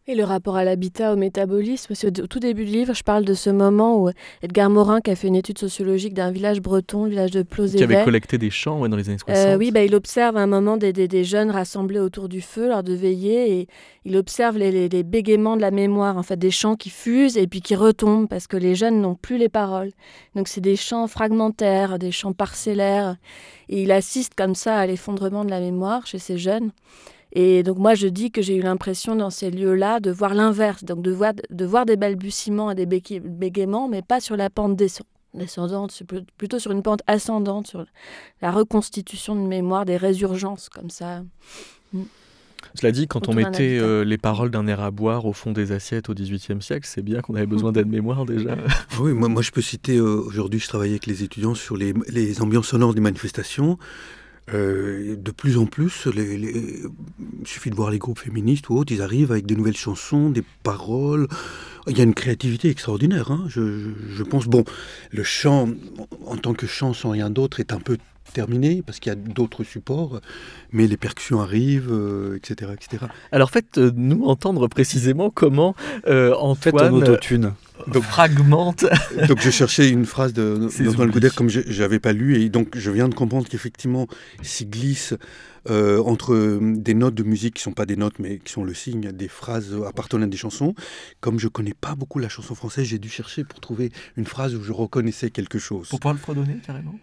[0.09, 3.25] Et le rapport à l'habitat, au métabolisme, c'est au tout début du livre, je parle
[3.25, 4.09] de ce moment où
[4.41, 7.85] Edgar Morin, qui a fait une étude sociologique d'un village breton, le village de Plozévet.
[7.85, 9.35] Qui avait collecté des champs dans les années 60.
[9.35, 12.83] Euh, oui, bah, il observe un moment des, des, jeunes rassemblés autour du feu lors
[12.83, 13.67] de veillée et
[14.05, 17.47] il observe les, les, bégaiements de la mémoire, en fait, des chants qui fusent et
[17.47, 19.91] puis qui retombent parce que les jeunes n'ont plus les paroles.
[20.35, 23.17] Donc c'est des chants fragmentaires, des chants parcellaires.
[23.67, 26.71] Et il assiste comme ça à l'effondrement de la mémoire chez ces jeunes.
[27.39, 30.83] Et donc moi, je dis que j'ai eu l'impression dans ces lieux-là de voir l'inverse,
[30.83, 34.75] donc de voir, de voir des balbutiements et des bégaiements, mais pas sur la pente
[34.75, 36.01] descendante,
[36.35, 37.85] plutôt sur une pente ascendante, sur
[38.41, 41.21] la reconstitution de mémoire, des résurgences comme ça.
[41.93, 42.01] Mm.
[42.73, 45.71] Cela dit, quand on mettait euh, les paroles d'un air à boire au fond des
[45.71, 48.57] assiettes au XVIIIe siècle, c'est bien qu'on avait besoin d'aide-mémoire déjà.
[48.57, 51.77] Ah oui, moi, moi je peux citer, euh, aujourd'hui je travaillais avec les étudiants sur
[51.77, 53.77] les, les ambiances sonores des manifestations.
[54.53, 56.89] De plus en plus, il
[57.45, 60.43] suffit de voir les groupes féministes ou autres, ils arrivent avec des nouvelles chansons, des
[60.63, 61.27] paroles.
[61.87, 63.31] Il y a une créativité extraordinaire.
[63.31, 63.45] Hein.
[63.47, 64.63] Je, pense, bon,
[65.11, 65.69] le chant,
[66.25, 67.97] en tant que chant sans rien d'autre, est un peu
[68.33, 70.19] terminé parce qu'il y a d'autres supports,
[70.71, 71.93] mais les percussions arrivent,
[72.35, 73.05] etc., etc.
[73.31, 75.75] Alors faites-nous entendre précisément comment
[76.07, 76.93] euh, Antoine...
[76.93, 77.53] autotune.
[77.87, 78.85] Donc, fragmente.
[79.27, 82.91] donc je cherchais une phrase d'Antoine Goudert comme je n'avais pas lu et donc je
[82.91, 84.07] viens de comprendre qu'effectivement
[84.41, 85.13] s'y glisse
[85.69, 88.73] euh, entre des notes de musique qui sont pas des notes mais qui sont le
[88.73, 90.75] signe des phrases appartenant à des chansons.
[91.21, 94.55] Comme je connais pas beaucoup la chanson française, j'ai dû chercher pour trouver une phrase
[94.55, 95.89] où je reconnaissais quelque chose.
[95.89, 96.99] Pour pouvoir le fredonner carrément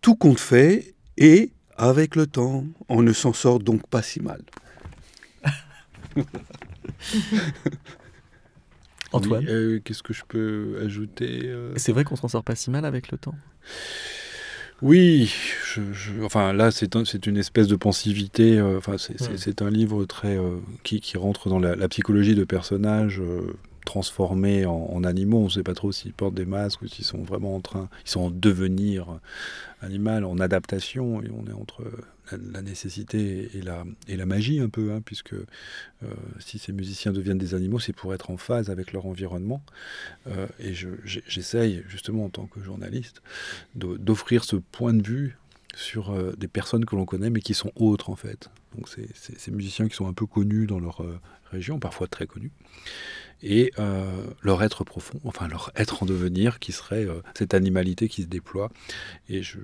[0.00, 4.42] tout compte fait, et avec le temps, on ne s'en sort donc pas si mal.
[9.12, 12.70] Antoine euh, Qu'est-ce que je peux ajouter euh C'est vrai qu'on s'en sort pas si
[12.70, 13.34] mal avec le temps
[14.82, 15.30] oui,
[16.22, 18.58] enfin là c'est une espèce de pensivité.
[18.58, 20.38] Euh, enfin c'est un livre très
[20.82, 23.20] qui, rentre dans la, psychologie de personnages
[23.84, 25.40] transformés en, animaux.
[25.40, 27.90] On ne sait pas trop s'ils portent des masques ou s'ils sont vraiment en train,
[28.06, 29.20] ils sont en devenir
[29.82, 31.22] animal, en adaptation.
[31.22, 31.82] Et on est entre
[32.32, 35.44] la, nécessité et la, et la magie un peu, hein, puisque euh,
[36.38, 39.62] si ces musiciens deviennent des animaux, c'est pour être en phase avec leur environnement.
[40.26, 40.72] Euh, et
[41.04, 43.22] j'essaye justement en tant que journaliste
[43.74, 45.36] d'offrir ce point de vue
[45.74, 48.50] sur euh, des personnes que l'on connaît mais qui sont autres en fait.
[48.76, 51.04] Donc c'est ces musiciens qui sont un peu connus dans leur
[51.50, 52.52] région, parfois très connus
[53.42, 53.72] et
[54.42, 58.70] leur être profond, enfin leur être en devenir, qui serait cette animalité qui se déploie.
[59.28, 59.58] Et je,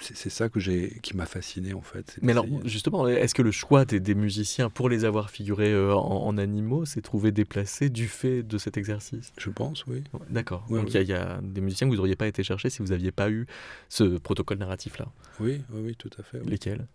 [0.00, 2.18] c'est ça que j'ai, qui m'a fasciné en fait.
[2.22, 6.36] Mais alors justement, est-ce que le choix des, musiciens pour les avoir figurés euh, en,
[6.38, 9.32] animaux s'est trouvé déplacé du fait de cet exercice?
[9.38, 10.02] Je pense, oui.
[10.30, 10.66] D'accord.
[10.70, 13.12] Donc il y, a des musiciens que vous n'auriez pas été chercher si vous n'aviez
[13.12, 13.46] pas eu
[13.88, 15.06] ce protocole narratif-là?
[15.38, 16.40] Oui, oui, oui, tout à fait.
[16.44, 16.86] Lesquels?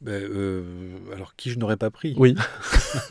[0.00, 0.62] Ben, euh,
[1.12, 2.14] alors, qui je n'aurais pas pris?
[2.18, 2.36] Oui.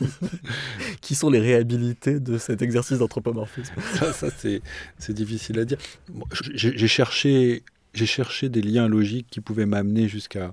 [1.00, 3.74] qui sont les réhabilités de cet exercice d'anthropomorphisme?
[3.94, 5.78] Ça, ça c'est difficile à dire.
[6.54, 7.62] J'ai cherché,
[8.06, 10.52] cherché des liens logiques qui pouvaient m'amener jusqu'à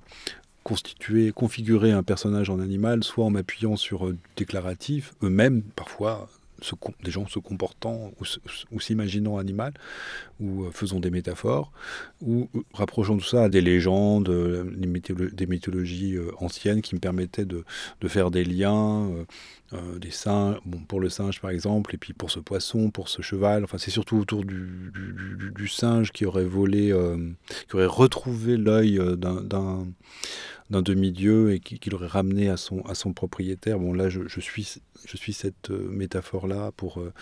[0.62, 6.28] constituer, configurer un personnage en animal, soit en m'appuyant sur euh, déclaratifs, eux-mêmes parfois
[7.02, 8.12] des gens se comportant
[8.72, 9.74] ou, s'imaginant animal,
[10.40, 11.72] ou euh, faisons des métaphores,
[12.20, 14.64] ou euh, rapprochons tout ça à des légendes, euh,
[15.32, 17.64] des, mythologies anciennes qui me permettaient de,
[18.06, 19.10] faire des liens,
[19.72, 23.22] des singes, bon, pour le singe par exemple, et puis pour ce poisson, pour ce
[23.22, 26.94] cheval, enfin c'est surtout autour du, singe qui aurait volé,
[27.68, 29.86] qui aurait retrouvé l'œil d'un
[30.70, 33.78] d'un demi-dieu et qui, l'aurait ramené à son, propriétaire.
[33.78, 37.12] Bon, là, je, suis, je suis cette euh, métaphore-là pour euh,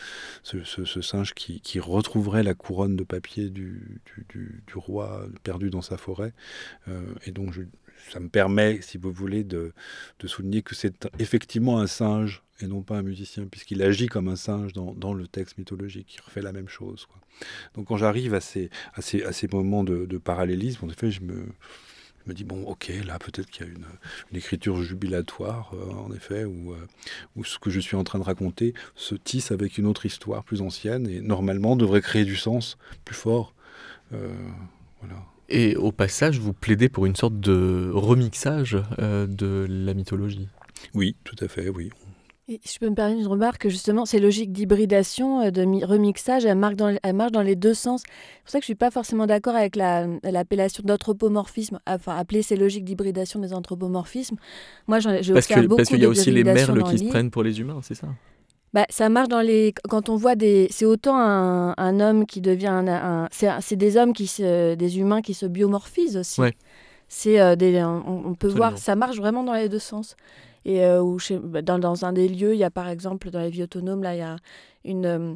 [0.43, 4.01] ce, singe qui, retrouverait la couronne de papier du,
[4.75, 6.33] roi perdu dans sa forêt.
[6.89, 7.53] Euh, et donc,
[8.11, 9.73] ça me permet, si vous voulez, de,
[10.21, 14.29] de souligner que c'est effectivement un singe et non pas un musicien, puisqu'il agit comme
[14.29, 17.09] un singe dans, dans, le texte mythologique, il refait la même chose.
[17.75, 21.11] Donc quand j'arrive à ces, à, ces, à ces moments de, de parallélisme, en effet,
[21.11, 21.47] je me,
[22.25, 23.85] je me dis, bon, ok, là, peut-être qu'il y a une,
[24.37, 28.73] écriture jubilatoire, euh, en effet, où, euh, ce que je suis en train de raconter
[28.95, 33.15] se tisse avec une autre histoire plus ancienne et normalement devrait créer du sens plus
[33.15, 33.55] fort.
[34.13, 34.33] Euh,
[35.01, 35.23] voilà.
[35.49, 40.49] Et au passage, vous plaidez pour une sorte de remixage de la mythologie.
[40.95, 41.91] Oui, tout à fait, oui.
[42.47, 46.59] Et je peux me permettre une remarque, justement, ces logiques d'hybridation, euh, de remixage, elles
[46.59, 48.03] marchent, dans, elles marchent dans les deux sens.
[48.03, 52.43] C'est pour ça que je ne suis pas forcément d'accord avec l'appellation d'anthropomorphisme, enfin appeler
[52.43, 54.37] ces logiques d'hybridation des anthropomorphismes.
[54.89, 57.43] Moi, j'ai observé beaucoup Parce qu'il y a aussi les merles qui se prennent pour
[57.43, 58.09] les humains, c'est ça?
[58.75, 62.41] Bah, ça marche dans les quand on voit des c'est autant un, un, homme qui
[62.41, 66.43] devient un, c'est des hommes qui se, des humains qui se biomorphisent aussi.
[67.07, 70.17] C'est euh, des on, peut voir ça marche vraiment dans les deux sens.
[70.65, 71.19] Et euh, où
[71.63, 74.15] dans, dans, un des lieux, il y a par exemple dans les vies autonomes, là,
[74.15, 74.37] il y a
[74.85, 75.35] une, euh,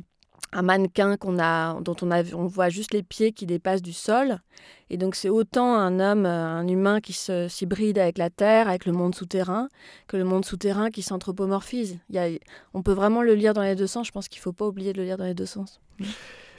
[0.53, 4.41] un mannequin qu'on a, dont on, voit juste les pieds qui dépassent du sol.
[4.91, 8.87] Et donc c'est autant un homme, euh, un humain qui s'hybride avec la terre, avec
[8.87, 9.69] le monde souterrain,
[10.07, 11.99] que le monde souterrain qui s'anthropomorphise.
[12.75, 14.07] On peut vraiment le lire dans les deux sens.
[14.07, 15.81] Je pense qu'il ne faut pas oublier de le lire dans les deux sens.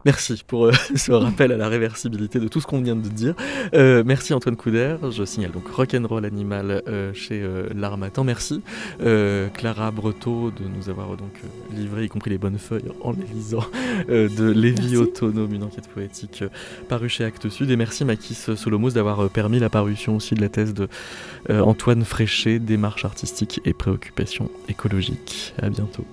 [0.06, 3.36] Merci pour euh, ce rappel à la réversibilité de tout ce qu'on vient de dire.
[3.74, 4.96] Euh, merci Antoine Couder.
[5.12, 7.46] Je signale donc Rock'n'Roll Animal euh, chez
[7.76, 8.24] L'Armatan.
[8.24, 8.62] Merci
[9.00, 11.34] Clara Breteau de nous avoir donc
[11.76, 13.66] livré, y compris les bonnes feuilles en les lisant,
[14.08, 16.44] de Lévi Autonome, une enquête poétique
[16.88, 17.72] parue chez Actes Sud.
[17.72, 20.88] Et merci Makis Solomos d'avoir permis la parution aussi de la thèse de
[21.50, 25.54] Antoine Fréchet, démarche artistique et préoccupations écologiques.
[25.62, 26.06] À bientôt.